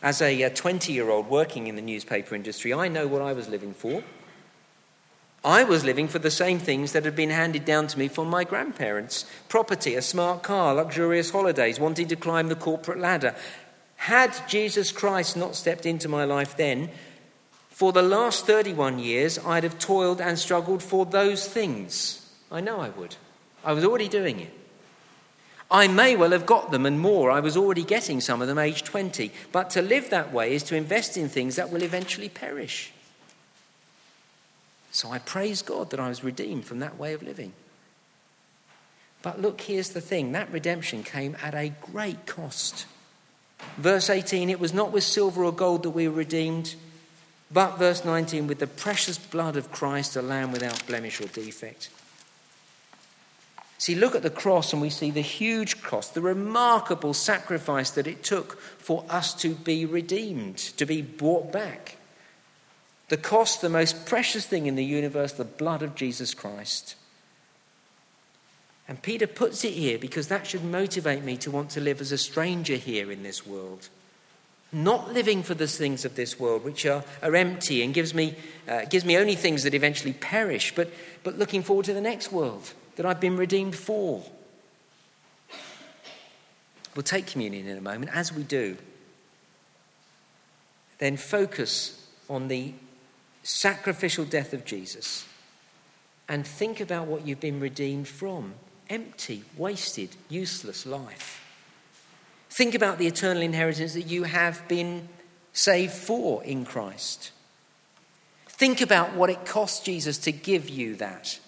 As 0.02 0.20
a 0.20 0.50
20 0.50 0.92
year 0.92 1.12
old 1.12 1.30
working 1.30 1.68
in 1.68 1.76
the 1.76 1.82
newspaper 1.84 2.34
industry, 2.34 2.74
I 2.74 2.88
know 2.88 3.06
what 3.06 3.22
I 3.22 3.34
was 3.34 3.48
living 3.48 3.76
for. 3.76 4.04
I 5.46 5.64
was 5.64 5.86
living 5.86 6.08
for 6.08 6.18
the 6.18 6.32
same 6.32 6.58
things 6.58 6.94
that 6.94 7.06
had 7.06 7.16
been 7.16 7.30
handed 7.30 7.66
down 7.66 7.86
to 7.90 8.00
me 8.00 8.08
from 8.08 8.32
my 8.32 8.44
grandparents 8.46 9.26
property, 9.48 9.94
a 9.94 10.02
smart 10.02 10.42
car, 10.42 10.74
luxurious 10.74 11.30
holidays, 11.30 11.80
wanting 11.80 12.08
to 12.08 12.16
climb 12.16 12.48
the 12.48 12.56
corporate 12.56 12.98
ladder. 12.98 13.36
Had 13.98 14.36
Jesus 14.48 14.92
Christ 14.92 15.38
not 15.38 15.56
stepped 15.56 15.86
into 15.86 16.10
my 16.10 16.26
life 16.26 16.58
then, 16.58 16.90
for 17.70 17.92
the 17.92 18.02
last 18.02 18.48
31 18.48 18.98
years, 18.98 19.38
I'd 19.38 19.66
have 19.66 19.78
toiled 19.78 20.20
and 20.20 20.40
struggled 20.40 20.82
for 20.82 21.06
those 21.06 21.48
things. 21.48 22.19
I 22.52 22.62
know 22.62 22.80
I 22.80 22.90
would. 22.90 23.16
I 23.64 23.74
was 23.74 23.84
already 23.84 24.08
doing 24.08 24.40
it. 24.40 24.54
I 25.72 25.88
may 25.88 26.16
well 26.16 26.32
have 26.32 26.46
got 26.46 26.72
them 26.72 26.86
and 26.86 27.00
more. 27.00 27.30
I 27.30 27.42
was 27.42 27.56
already 27.56 27.84
getting 27.84 28.22
some 28.22 28.42
of 28.42 28.48
them 28.48 28.58
age 28.58 28.84
20. 28.84 29.32
But 29.52 29.70
to 29.72 29.82
live 29.82 30.10
that 30.10 30.34
way 30.34 30.54
is 30.54 30.64
to 30.64 30.76
invest 30.76 31.16
in 31.16 31.30
things 31.30 31.58
that 31.58 31.70
will 31.70 31.84
eventually 31.84 32.30
perish. 32.30 32.92
So 34.92 35.12
I 35.12 35.20
praise 35.20 35.62
God 35.62 35.92
that 35.92 36.00
I 36.00 36.10
was 36.10 36.24
redeemed 36.24 36.66
from 36.66 36.80
that 36.80 36.98
way 36.98 37.14
of 37.14 37.22
living. 37.22 37.54
But 39.22 39.42
look, 39.42 39.62
here's 39.62 39.90
the 39.90 40.02
thing 40.02 40.32
that 40.32 40.52
redemption 40.52 41.04
came 41.04 41.36
at 41.44 41.54
a 41.54 41.74
great 41.82 42.26
cost. 42.26 42.88
Verse 43.78 44.10
18 44.10 44.50
it 44.50 44.60
was 44.60 44.74
not 44.74 44.92
with 44.92 45.04
silver 45.04 45.44
or 45.44 45.52
gold 45.52 45.84
that 45.84 45.90
we 45.92 46.08
were 46.08 46.16
redeemed, 46.16 46.76
but 47.52 47.78
verse 47.78 48.06
19 48.06 48.48
with 48.48 48.60
the 48.60 48.68
precious 48.68 49.18
blood 49.18 49.58
of 49.58 49.72
Christ, 49.72 50.16
a 50.16 50.22
lamb 50.22 50.52
without 50.52 50.88
blemish 50.88 51.20
or 51.20 51.28
defect. 51.28 51.90
See, 53.80 53.96
look 53.96 54.14
at 54.14 54.24
the 54.24 54.30
cross 54.30 54.74
and 54.74 54.82
we 54.82 54.90
see 54.90 55.10
the 55.10 55.22
huge 55.22 55.82
cost, 55.82 56.14
the 56.14 56.22
remarkable 56.22 57.14
sacrifice 57.14 57.90
that 57.92 58.08
it 58.08 58.24
took 58.24 58.60
for 58.60 59.06
us 59.10 59.34
to 59.36 59.56
be 59.56 59.86
redeemed, 59.86 60.58
to 60.58 60.86
be 60.86 61.02
brought 61.02 61.54
back. 61.54 61.96
The 63.08 63.16
cost, 63.16 63.62
the 63.62 63.70
most 63.70 64.06
precious 64.06 64.46
thing 64.46 64.66
in 64.66 64.76
the 64.76 64.84
universe, 64.84 65.32
the 65.32 65.46
blood 65.46 65.82
of 65.82 65.96
Jesus 65.96 66.34
Christ. 66.34 66.96
And 68.90 69.02
Peter 69.02 69.28
puts 69.28 69.64
it 69.64 69.74
here 69.74 69.98
because 69.98 70.28
that 70.28 70.46
should 70.46 70.66
motivate 70.66 71.24
me 71.24 71.38
to 71.38 71.50
want 71.50 71.70
to 71.72 71.80
live 71.80 72.02
as 72.02 72.12
a 72.12 72.18
stranger 72.18 72.76
here 72.76 73.10
in 73.10 73.24
this 73.24 73.48
world. 73.48 73.88
Not 74.74 75.14
living 75.14 75.42
for 75.42 75.54
the 75.54 75.68
things 75.68 76.04
of 76.04 76.18
this 76.18 76.38
world, 76.38 76.66
which 76.66 76.86
are, 76.86 77.06
are 77.24 77.36
empty 77.36 77.82
and 77.82 77.94
gives 77.94 78.14
me, 78.14 78.36
uh, 78.68 78.86
gives 78.90 79.06
me 79.06 79.18
only 79.18 79.36
things 79.36 79.64
that 79.64 79.74
eventually 79.74 80.14
perish, 80.14 80.76
but, 80.76 80.92
but 81.24 81.40
looking 81.40 81.64
forward 81.64 81.86
to 81.86 81.94
the 81.94 82.02
next 82.02 82.34
world 82.34 82.74
that 83.00 83.06
I've 83.06 83.22
been 83.22 83.38
redeemed 83.38 83.78
for. 83.78 84.22
We'll 86.94 87.04
take 87.04 87.28
communion 87.28 87.66
in 87.66 87.78
a 87.78 87.82
moment. 87.82 88.12
As 88.14 88.34
we 88.34 88.44
do, 88.44 88.76
then 90.98 91.16
focus 91.16 92.06
on 92.30 92.50
the 92.50 92.74
sacrificial 93.42 94.26
death 94.26 94.52
of 94.52 94.66
Jesus 94.66 95.26
and 96.28 96.46
think 96.46 96.82
about 96.82 97.08
what 97.08 97.26
you've 97.26 97.40
been 97.40 97.62
redeemed 97.62 98.10
from 98.10 98.56
empty, 98.90 99.46
wasted, 99.56 100.10
useless 100.28 100.86
life. 100.86 101.42
Think 102.50 102.76
about 102.76 102.98
the 102.98 103.08
eternal 103.08 103.42
inheritance 103.42 103.94
that 103.94 104.08
you 104.08 104.24
have 104.24 104.68
been 104.68 105.08
saved 105.54 105.94
for 105.94 106.44
in 106.44 106.66
Christ. 106.66 107.32
Think 108.50 108.82
about 108.82 109.14
what 109.14 109.30
it 109.30 109.46
cost 109.46 109.86
Jesus 109.86 110.18
to 110.18 110.34
give 110.34 110.68
you 110.68 110.96
that. 110.98 111.40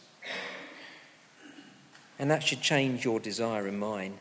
And 2.22 2.30
that 2.30 2.44
should 2.44 2.62
change 2.62 3.04
your 3.04 3.20
desire 3.20 3.68
and 3.68 3.80
mine 3.80 4.20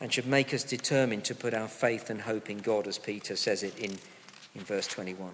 and 0.00 0.12
should 0.12 0.26
make 0.26 0.52
us 0.52 0.64
determined 0.64 1.24
to 1.26 1.36
put 1.36 1.54
our 1.54 1.68
faith 1.68 2.10
and 2.10 2.20
hope 2.20 2.50
in 2.50 2.58
God, 2.58 2.88
as 2.88 2.98
Peter 2.98 3.36
says 3.36 3.62
it 3.62 3.78
in, 3.78 3.96
in 4.56 4.62
verse 4.62 4.88
21. 4.88 5.30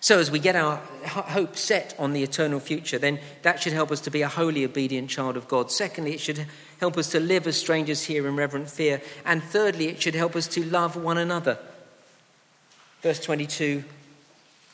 So, 0.00 0.18
as 0.18 0.30
we 0.30 0.38
get 0.38 0.54
our 0.54 0.76
hope 1.06 1.56
set 1.56 1.94
on 1.98 2.12
the 2.12 2.22
eternal 2.22 2.60
future, 2.60 2.98
then 2.98 3.20
that 3.40 3.62
should 3.62 3.72
help 3.72 3.90
us 3.90 4.02
to 4.02 4.10
be 4.10 4.20
a 4.20 4.28
holy, 4.28 4.66
obedient 4.66 5.08
child 5.08 5.38
of 5.38 5.48
God. 5.48 5.72
Secondly, 5.72 6.12
it 6.12 6.20
should 6.20 6.44
help 6.78 6.98
us 6.98 7.08
to 7.12 7.20
live 7.20 7.46
as 7.46 7.58
strangers 7.58 8.02
here 8.02 8.28
in 8.28 8.36
reverent 8.36 8.68
fear. 8.68 9.00
And 9.24 9.42
thirdly, 9.42 9.88
it 9.88 10.02
should 10.02 10.14
help 10.14 10.36
us 10.36 10.46
to 10.48 10.62
love 10.62 10.94
one 10.94 11.16
another. 11.16 11.58
Verse 13.00 13.18
22 13.18 13.82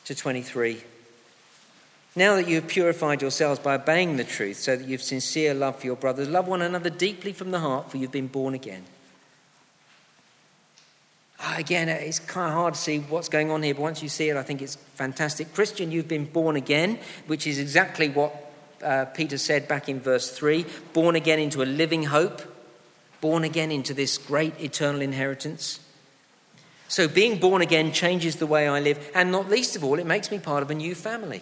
to 0.03 0.15
23. 0.15 0.83
Now 2.15 2.35
that 2.35 2.47
you 2.47 2.55
have 2.55 2.67
purified 2.67 3.21
yourselves 3.21 3.59
by 3.59 3.75
obeying 3.75 4.17
the 4.17 4.23
truth, 4.23 4.57
so 4.57 4.75
that 4.75 4.85
you 4.85 4.91
have 4.91 5.01
sincere 5.01 5.53
love 5.53 5.79
for 5.79 5.85
your 5.85 5.95
brothers, 5.95 6.27
love 6.27 6.47
one 6.47 6.61
another 6.61 6.89
deeply 6.89 7.31
from 7.31 7.51
the 7.51 7.59
heart, 7.59 7.89
for 7.89 7.97
you've 7.97 8.11
been 8.11 8.27
born 8.27 8.53
again. 8.53 8.83
Ah, 11.39 11.55
again, 11.57 11.89
it's 11.89 12.19
kind 12.19 12.49
of 12.49 12.53
hard 12.53 12.73
to 12.73 12.79
see 12.79 12.99
what's 12.99 13.29
going 13.29 13.49
on 13.49 13.63
here, 13.63 13.73
but 13.73 13.81
once 13.81 14.03
you 14.03 14.09
see 14.09 14.29
it, 14.29 14.35
I 14.35 14.43
think 14.43 14.61
it's 14.61 14.75
fantastic. 14.95 15.53
Christian, 15.53 15.91
you've 15.91 16.07
been 16.07 16.25
born 16.25 16.55
again, 16.55 16.99
which 17.27 17.47
is 17.47 17.57
exactly 17.57 18.09
what 18.09 18.51
uh, 18.83 19.05
Peter 19.05 19.37
said 19.37 19.67
back 19.67 19.87
in 19.87 19.99
verse 19.99 20.31
3 20.31 20.65
born 20.93 21.15
again 21.15 21.39
into 21.39 21.61
a 21.61 21.65
living 21.65 22.03
hope. 22.03 22.41
born 23.21 23.43
again 23.43 23.71
into 23.71 23.93
this 23.93 24.17
great 24.17 24.59
eternal 24.59 25.01
inheritance. 25.01 25.79
So, 26.87 27.07
being 27.07 27.39
born 27.39 27.61
again 27.61 27.93
changes 27.93 28.35
the 28.35 28.47
way 28.47 28.67
I 28.67 28.81
live, 28.81 29.11
and 29.15 29.31
not 29.31 29.47
least 29.47 29.75
of 29.75 29.83
all, 29.83 29.99
it 29.99 30.05
makes 30.05 30.29
me 30.29 30.39
part 30.39 30.63
of 30.63 30.71
a 30.71 30.75
new 30.75 30.93
family. 30.93 31.41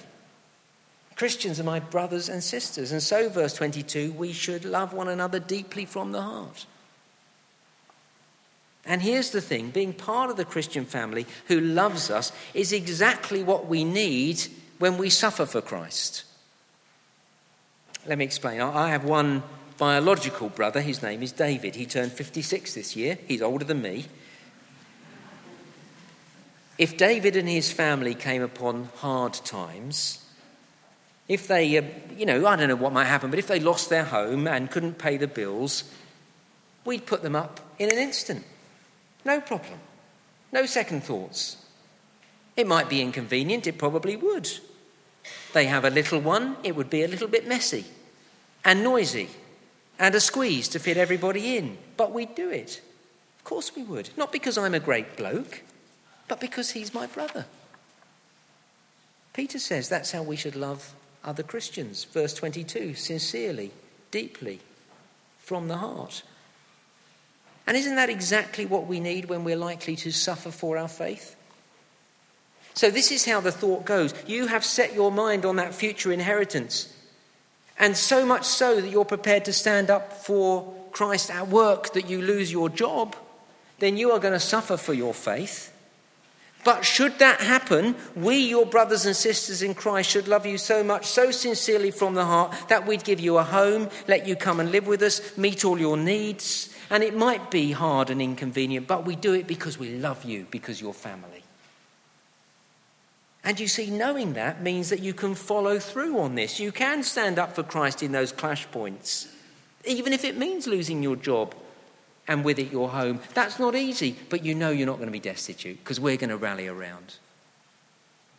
Christians 1.19 1.59
are 1.59 1.65
my 1.65 1.81
brothers 1.81 2.29
and 2.29 2.41
sisters, 2.41 2.93
and 2.93 3.03
so, 3.03 3.27
verse 3.27 3.53
22, 3.53 4.13
we 4.13 4.31
should 4.31 4.63
love 4.63 4.93
one 4.93 5.09
another 5.09 5.37
deeply 5.37 5.83
from 5.83 6.13
the 6.13 6.21
heart. 6.21 6.65
And 8.85 9.01
here's 9.01 9.31
the 9.31 9.41
thing 9.41 9.69
being 9.69 9.91
part 9.91 10.29
of 10.29 10.37
the 10.37 10.45
Christian 10.45 10.85
family 10.85 11.25
who 11.49 11.59
loves 11.59 12.09
us 12.09 12.31
is 12.53 12.71
exactly 12.71 13.43
what 13.43 13.67
we 13.67 13.83
need 13.83 14.43
when 14.77 14.97
we 14.97 15.09
suffer 15.09 15.45
for 15.45 15.59
Christ. 15.59 16.23
Let 18.05 18.17
me 18.17 18.23
explain. 18.23 18.61
I 18.61 18.87
have 18.87 19.03
one 19.03 19.43
biological 19.77 20.47
brother. 20.47 20.79
His 20.79 21.03
name 21.03 21.21
is 21.21 21.33
David. 21.33 21.75
He 21.75 21.85
turned 21.85 22.13
56 22.13 22.75
this 22.75 22.95
year. 22.95 23.17
He's 23.27 23.41
older 23.41 23.65
than 23.65 23.81
me. 23.81 24.05
If 26.77 26.95
David 26.95 27.35
and 27.35 27.49
his 27.49 27.73
family 27.73 28.15
came 28.15 28.41
upon 28.41 28.87
hard 28.95 29.33
times, 29.33 30.23
if 31.29 31.47
they, 31.47 31.77
uh, 31.77 31.83
you 32.17 32.25
know, 32.25 32.45
I 32.47 32.55
don't 32.55 32.67
know 32.67 32.75
what 32.75 32.91
might 32.91 33.05
happen, 33.05 33.29
but 33.29 33.39
if 33.39 33.47
they 33.47 33.59
lost 33.59 33.89
their 33.89 34.03
home 34.03 34.47
and 34.47 34.69
couldn't 34.69 34.97
pay 34.97 35.15
the 35.15 35.27
bills, 35.27 35.83
we'd 36.83 37.05
put 37.05 37.21
them 37.21 37.35
up 37.35 37.59
in 37.77 37.91
an 37.91 37.99
instant. 37.99 38.43
No 39.23 39.39
problem. 39.39 39.79
No 40.51 40.65
second 40.65 41.03
thoughts. 41.03 41.57
It 42.57 42.67
might 42.67 42.89
be 42.89 43.01
inconvenient, 43.01 43.67
it 43.67 43.77
probably 43.77 44.15
would. 44.15 44.49
They 45.53 45.65
have 45.65 45.85
a 45.85 45.91
little 45.91 46.19
one, 46.19 46.57
it 46.63 46.75
would 46.75 46.89
be 46.89 47.03
a 47.03 47.07
little 47.07 47.27
bit 47.27 47.47
messy 47.47 47.85
and 48.65 48.83
noisy 48.83 49.29
and 49.99 50.15
a 50.15 50.19
squeeze 50.19 50.67
to 50.69 50.79
fit 50.79 50.97
everybody 50.97 51.57
in, 51.57 51.77
but 51.95 52.11
we'd 52.11 52.33
do 52.33 52.49
it. 52.49 52.81
Of 53.37 53.43
course 53.43 53.75
we 53.75 53.83
would. 53.83 54.09
Not 54.17 54.31
because 54.31 54.57
I'm 54.57 54.73
a 54.73 54.79
great 54.79 55.15
bloke, 55.15 55.61
but 56.27 56.39
because 56.39 56.71
he's 56.71 56.93
my 56.93 57.05
brother. 57.05 57.45
Peter 59.33 59.59
says 59.59 59.87
that's 59.87 60.11
how 60.11 60.23
we 60.23 60.35
should 60.35 60.55
love 60.55 60.95
other 61.23 61.43
Christians. 61.43 62.03
Verse 62.05 62.33
22 62.33 62.93
sincerely, 62.95 63.71
deeply, 64.11 64.59
from 65.39 65.67
the 65.67 65.77
heart. 65.77 66.23
And 67.67 67.77
isn't 67.77 67.95
that 67.95 68.09
exactly 68.09 68.65
what 68.65 68.87
we 68.87 68.99
need 68.99 69.25
when 69.25 69.43
we're 69.43 69.55
likely 69.55 69.95
to 69.97 70.11
suffer 70.11 70.49
for 70.49 70.77
our 70.77 70.87
faith? 70.87 71.35
So, 72.73 72.89
this 72.89 73.11
is 73.11 73.25
how 73.25 73.41
the 73.41 73.51
thought 73.51 73.85
goes. 73.85 74.13
You 74.25 74.47
have 74.47 74.63
set 74.63 74.93
your 74.93 75.11
mind 75.11 75.45
on 75.45 75.57
that 75.57 75.73
future 75.73 76.11
inheritance. 76.11 76.93
And 77.77 77.95
so 77.95 78.25
much 78.25 78.45
so 78.45 78.81
that 78.81 78.89
you're 78.89 79.05
prepared 79.05 79.45
to 79.45 79.53
stand 79.53 79.89
up 79.89 80.13
for 80.13 80.73
Christ 80.91 81.29
at 81.29 81.47
work 81.47 81.93
that 81.93 82.09
you 82.09 82.21
lose 82.21 82.51
your 82.51 82.69
job, 82.69 83.15
then 83.79 83.97
you 83.97 84.11
are 84.11 84.19
going 84.19 84.33
to 84.33 84.39
suffer 84.39 84.77
for 84.77 84.93
your 84.93 85.13
faith. 85.13 85.71
But 86.65 86.83
should 86.83 87.19
that 87.19 87.39
happen, 87.39 87.95
we, 88.15 88.37
your 88.37 88.65
brothers 88.65 89.05
and 89.05 89.15
sisters 89.15 89.61
in 89.61 89.73
Christ, 89.73 90.09
should 90.09 90.27
love 90.27 90.45
you 90.45 90.57
so 90.57 90.83
much, 90.83 91.05
so 91.05 91.31
sincerely 91.31 91.89
from 91.89 92.15
the 92.15 92.25
heart, 92.25 92.53
that 92.67 92.85
we'd 92.85 93.03
give 93.03 93.19
you 93.19 93.37
a 93.37 93.43
home, 93.43 93.89
let 94.07 94.27
you 94.27 94.35
come 94.35 94.59
and 94.59 94.71
live 94.71 94.85
with 94.85 95.01
us, 95.01 95.37
meet 95.37 95.63
all 95.63 95.79
your 95.79 95.95
needs. 95.95 96.75
And 96.89 97.01
it 97.01 97.15
might 97.15 97.49
be 97.49 97.71
hard 97.71 98.09
and 98.09 98.21
inconvenient, 98.21 98.87
but 98.87 99.05
we 99.05 99.15
do 99.15 99.33
it 99.33 99.47
because 99.47 99.77
we 99.77 99.95
love 99.95 100.25
you, 100.25 100.47
because 100.51 100.81
you're 100.81 100.93
family. 100.93 101.43
And 103.43 103.57
you 103.57 103.67
see, 103.67 103.89
knowing 103.89 104.33
that 104.33 104.61
means 104.61 104.89
that 104.89 104.99
you 104.99 105.13
can 105.13 105.35
follow 105.35 105.79
through 105.79 106.19
on 106.19 106.35
this. 106.35 106.59
You 106.59 106.73
can 106.73 107.03
stand 107.03 107.39
up 107.39 107.55
for 107.55 107.63
Christ 107.63 108.03
in 108.03 108.11
those 108.11 108.33
clash 108.33 108.69
points, 108.69 109.29
even 109.85 110.11
if 110.11 110.25
it 110.25 110.37
means 110.37 110.67
losing 110.67 111.01
your 111.01 111.15
job 111.15 111.55
and 112.29 112.45
with 112.45 112.59
it 112.59 112.71
your 112.71 112.89
home. 112.89 113.19
That's 113.33 113.59
not 113.59 113.75
easy, 113.75 114.15
but 114.29 114.45
you 114.45 114.53
know 114.53 114.69
you're 114.69 114.85
not 114.85 114.97
going 114.97 115.07
to 115.07 115.11
be 115.11 115.19
destitute 115.19 115.79
because 115.79 115.99
we're 115.99 116.15
going 116.15 116.29
to 116.29 116.37
rally 116.37 116.67
around. 116.67 117.15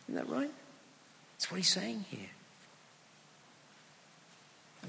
Isn't 0.07 0.15
that 0.15 0.29
right? 0.29 0.49
That's 1.35 1.51
what 1.51 1.57
he's 1.57 1.69
saying 1.69 2.05
here. 2.09 2.29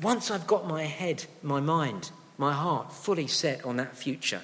Once 0.00 0.30
I've 0.30 0.46
got 0.46 0.68
my 0.68 0.84
head, 0.84 1.26
my 1.42 1.60
mind, 1.60 2.12
my 2.38 2.52
heart 2.52 2.92
fully 2.92 3.26
set 3.26 3.64
on 3.64 3.76
that 3.76 3.96
future, 3.96 4.42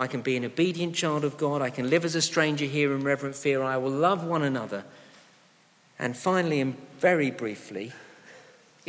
I 0.00 0.08
can 0.08 0.20
be 0.20 0.36
an 0.36 0.44
obedient 0.44 0.96
child 0.96 1.24
of 1.24 1.38
God. 1.38 1.62
I 1.62 1.70
can 1.70 1.88
live 1.88 2.04
as 2.04 2.16
a 2.16 2.22
stranger 2.22 2.64
here 2.64 2.92
in 2.92 3.04
reverent 3.04 3.36
fear. 3.36 3.62
I 3.62 3.76
will 3.76 3.90
love 3.90 4.24
one 4.24 4.42
another. 4.42 4.84
And 5.96 6.16
finally, 6.16 6.60
and 6.60 6.76
very 6.98 7.30
briefly, 7.30 7.92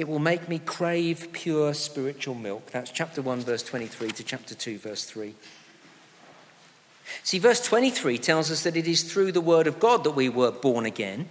it 0.02 0.08
will 0.08 0.18
make 0.18 0.50
me 0.50 0.58
crave 0.58 1.32
pure 1.32 1.76
spiritual 1.76 2.34
milk. 2.34 2.72
That's 2.72 2.90
chapter 2.90 3.22
1, 3.22 3.42
verse 3.42 3.62
23 3.62 4.10
to 4.10 4.24
chapter 4.24 4.56
2, 4.56 4.80
verse 4.80 5.06
3. 5.06 5.36
See, 7.22 7.38
verse 7.38 7.64
23 7.64 8.18
tells 8.18 8.50
us 8.50 8.64
that 8.64 8.76
it 8.76 8.88
is 8.88 9.04
through 9.04 9.32
the 9.32 9.42
word 9.42 9.68
of 9.68 9.80
God 9.80 10.04
that 10.04 10.16
we 10.16 10.28
were 10.28 10.50
born 10.50 10.88
again. 10.88 11.30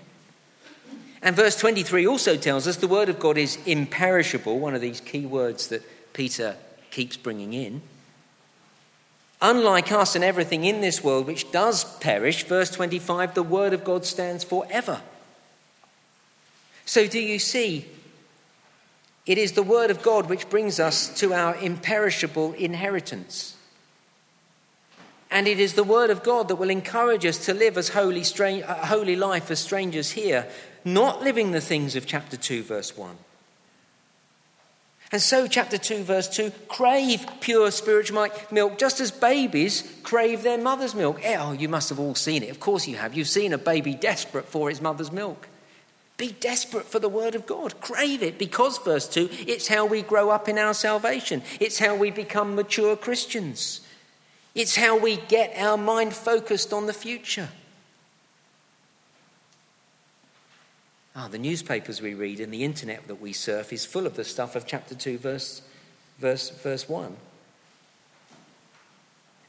And 1.21 1.35
verse 1.35 1.57
23 1.57 2.07
also 2.07 2.37
tells 2.37 2.69
us 2.69 2.77
the 2.77 2.87
word 2.87 3.09
of 3.09 3.19
God 3.19 3.37
is 3.37 3.59
imperishable, 3.67 4.61
one 4.61 4.77
of 4.77 4.81
these 4.81 5.01
key 5.01 5.27
words 5.27 5.67
that 5.67 5.83
Peter 6.13 6.55
keeps 6.93 7.17
bringing 7.17 7.53
in. 7.53 7.83
Unlike 9.43 9.91
us 9.91 10.15
and 10.15 10.23
everything 10.23 10.65
in 10.65 10.81
this 10.81 11.03
world 11.03 11.27
which 11.27 11.51
does 11.51 11.83
perish, 11.99 12.45
verse 12.45 12.71
25, 12.71 13.35
the 13.35 13.43
word 13.43 13.73
of 13.73 13.83
God 13.83 14.07
stands 14.07 14.45
forever. 14.45 15.01
So, 16.85 17.09
do 17.09 17.19
you 17.19 17.41
see? 17.41 17.87
It 19.27 19.39
is 19.39 19.53
the 19.53 19.63
word 19.63 19.91
of 19.91 20.03
God 20.03 20.29
which 20.29 20.49
brings 20.49 20.81
us 20.81 21.09
to 21.21 21.33
our 21.35 21.57
imperishable 21.57 22.55
inheritance. 22.55 23.57
And 25.31 25.47
it 25.47 25.61
is 25.61 25.75
the 25.75 25.85
word 25.85 26.11
of 26.11 26.23
God 26.23 26.49
that 26.49 26.57
will 26.57 26.71
encourage 26.71 27.25
us 27.25 27.45
to 27.47 27.55
live 27.55 27.79
as 27.79 27.91
holy, 27.91 28.25
a 28.63 28.87
holy 28.87 29.15
life 29.15 29.51
as 29.51 29.61
strangers 29.61 30.11
here, 30.11 30.49
not 30.85 31.23
living 31.23 31.53
the 31.53 31.61
things 31.61 31.95
of 31.95 32.07
chapter 32.07 32.37
2, 32.37 32.65
verse 32.65 32.97
1. 32.97 33.17
And 35.13 35.21
so, 35.21 35.49
chapter 35.49 35.77
2, 35.77 36.05
verse 36.05 36.29
2 36.29 36.53
crave 36.69 37.27
pure 37.41 37.71
spiritual 37.73 38.29
milk 38.51 38.79
just 38.79 39.01
as 39.01 39.11
babies 39.11 39.83
crave 40.05 40.43
their 40.43 40.59
mother's 40.59 40.95
milk. 40.95 41.21
Eh, 41.25 41.37
oh, 41.39 41.53
you 41.53 41.69
must 41.69 41.89
have 41.89 41.99
all 41.99 42.15
seen 42.15 42.45
it. 42.45 42.51
Of 42.51 42.61
course, 42.61 42.87
you 42.87 42.97
have. 42.97 43.15
You've 43.15 43.29
seen 43.29 43.53
a 43.53 43.59
baby 43.59 43.95
desperate 43.95 44.47
for 44.47 44.71
its 44.71 44.81
mother's 44.81 45.11
milk. 45.11 45.49
Be 46.21 46.37
desperate 46.39 46.85
for 46.85 46.99
the 46.99 47.09
word 47.09 47.35
of 47.35 47.47
God. 47.47 47.81
Crave 47.81 48.23
it 48.23 48.39
because, 48.39 48.77
verse 48.77 49.09
2, 49.09 49.31
it's 49.47 49.69
how 49.69 49.87
we 49.87 50.03
grow 50.03 50.29
up 50.29 50.51
in 50.51 50.59
our 50.59 50.75
salvation, 50.75 51.43
it's 51.59 51.79
how 51.79 51.97
we 51.97 52.11
become 52.11 52.55
mature 52.55 52.95
Christians, 52.95 53.81
it's 54.55 54.77
how 54.77 54.99
we 54.99 55.17
get 55.17 55.57
our 55.57 55.79
mind 55.79 56.13
focused 56.13 56.75
on 56.75 56.85
the 56.85 56.93
future. 56.93 57.49
Ah, 61.17 61.29
the 61.29 61.39
newspapers 61.39 62.03
we 62.03 62.13
read 62.13 62.39
and 62.39 62.53
the 62.53 62.65
internet 62.65 63.09
that 63.09 63.23
we 63.23 63.33
surf 63.33 63.73
is 63.73 63.87
full 63.87 64.07
of 64.07 64.15
the 64.15 64.25
stuff 64.25 64.55
of 64.55 64.67
chapter 64.67 64.95
2, 64.95 65.17
verse, 65.17 65.63
verse, 66.19 66.51
verse 66.51 66.87
1. 66.87 67.17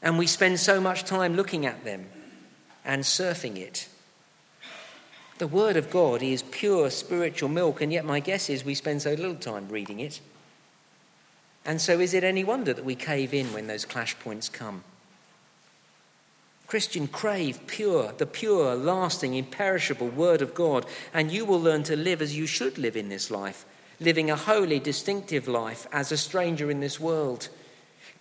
And 0.00 0.16
we 0.16 0.26
spend 0.26 0.58
so 0.58 0.80
much 0.80 1.04
time 1.04 1.36
looking 1.36 1.66
at 1.66 1.84
them 1.84 2.06
and 2.82 3.02
surfing 3.02 3.58
it. 3.58 3.88
The 5.42 5.48
Word 5.48 5.76
of 5.76 5.90
God 5.90 6.22
is 6.22 6.44
pure 6.52 6.88
spiritual 6.88 7.48
milk, 7.48 7.80
and 7.80 7.92
yet 7.92 8.04
my 8.04 8.20
guess 8.20 8.48
is 8.48 8.64
we 8.64 8.76
spend 8.76 9.02
so 9.02 9.10
little 9.10 9.34
time 9.34 9.68
reading 9.68 9.98
it. 9.98 10.20
And 11.64 11.80
so, 11.80 11.98
is 11.98 12.14
it 12.14 12.22
any 12.22 12.44
wonder 12.44 12.72
that 12.72 12.84
we 12.84 12.94
cave 12.94 13.34
in 13.34 13.52
when 13.52 13.66
those 13.66 13.84
clash 13.84 14.16
points 14.20 14.48
come? 14.48 14.84
Christian, 16.68 17.08
crave 17.08 17.66
pure, 17.66 18.12
the 18.18 18.24
pure, 18.24 18.76
lasting, 18.76 19.34
imperishable 19.34 20.10
Word 20.10 20.42
of 20.42 20.54
God, 20.54 20.86
and 21.12 21.32
you 21.32 21.44
will 21.44 21.60
learn 21.60 21.82
to 21.82 21.96
live 21.96 22.22
as 22.22 22.36
you 22.36 22.46
should 22.46 22.78
live 22.78 22.96
in 22.96 23.08
this 23.08 23.28
life, 23.28 23.66
living 23.98 24.30
a 24.30 24.36
holy, 24.36 24.78
distinctive 24.78 25.48
life 25.48 25.88
as 25.90 26.12
a 26.12 26.16
stranger 26.16 26.70
in 26.70 26.78
this 26.78 27.00
world. 27.00 27.48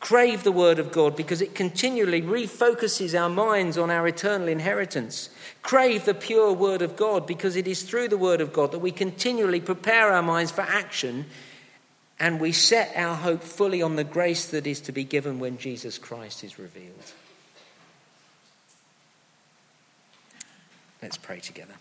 Crave 0.01 0.43
the 0.43 0.51
Word 0.51 0.79
of 0.79 0.91
God 0.91 1.15
because 1.15 1.41
it 1.41 1.53
continually 1.53 2.23
refocuses 2.23 3.17
our 3.17 3.29
minds 3.29 3.77
on 3.77 3.91
our 3.91 4.07
eternal 4.07 4.47
inheritance. 4.47 5.29
Crave 5.61 6.05
the 6.05 6.15
pure 6.15 6.51
Word 6.51 6.81
of 6.81 6.95
God 6.95 7.27
because 7.27 7.55
it 7.55 7.67
is 7.67 7.83
through 7.83 8.07
the 8.07 8.17
Word 8.17 8.41
of 8.41 8.51
God 8.51 8.71
that 8.71 8.79
we 8.79 8.91
continually 8.91 9.61
prepare 9.61 10.11
our 10.11 10.23
minds 10.23 10.51
for 10.51 10.61
action 10.61 11.27
and 12.19 12.39
we 12.39 12.51
set 12.51 12.91
our 12.95 13.15
hope 13.15 13.43
fully 13.43 13.83
on 13.83 13.95
the 13.95 14.03
grace 14.03 14.47
that 14.47 14.65
is 14.65 14.81
to 14.81 14.91
be 14.91 15.03
given 15.03 15.39
when 15.39 15.59
Jesus 15.59 15.99
Christ 15.99 16.43
is 16.43 16.57
revealed. 16.57 17.13
Let's 21.01 21.17
pray 21.17 21.39
together. 21.39 21.75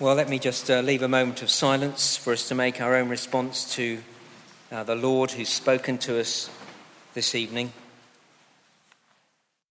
Well, 0.00 0.14
let 0.14 0.28
me 0.28 0.38
just 0.38 0.70
uh, 0.70 0.78
leave 0.78 1.02
a 1.02 1.08
moment 1.08 1.42
of 1.42 1.50
silence 1.50 2.16
for 2.16 2.32
us 2.32 2.46
to 2.46 2.54
make 2.54 2.80
our 2.80 2.94
own 2.94 3.08
response 3.08 3.74
to 3.74 3.98
uh, 4.70 4.84
the 4.84 4.94
Lord 4.94 5.32
who's 5.32 5.48
spoken 5.48 5.98
to 5.98 6.20
us 6.20 6.48
this 7.14 7.34
evening. 7.34 7.72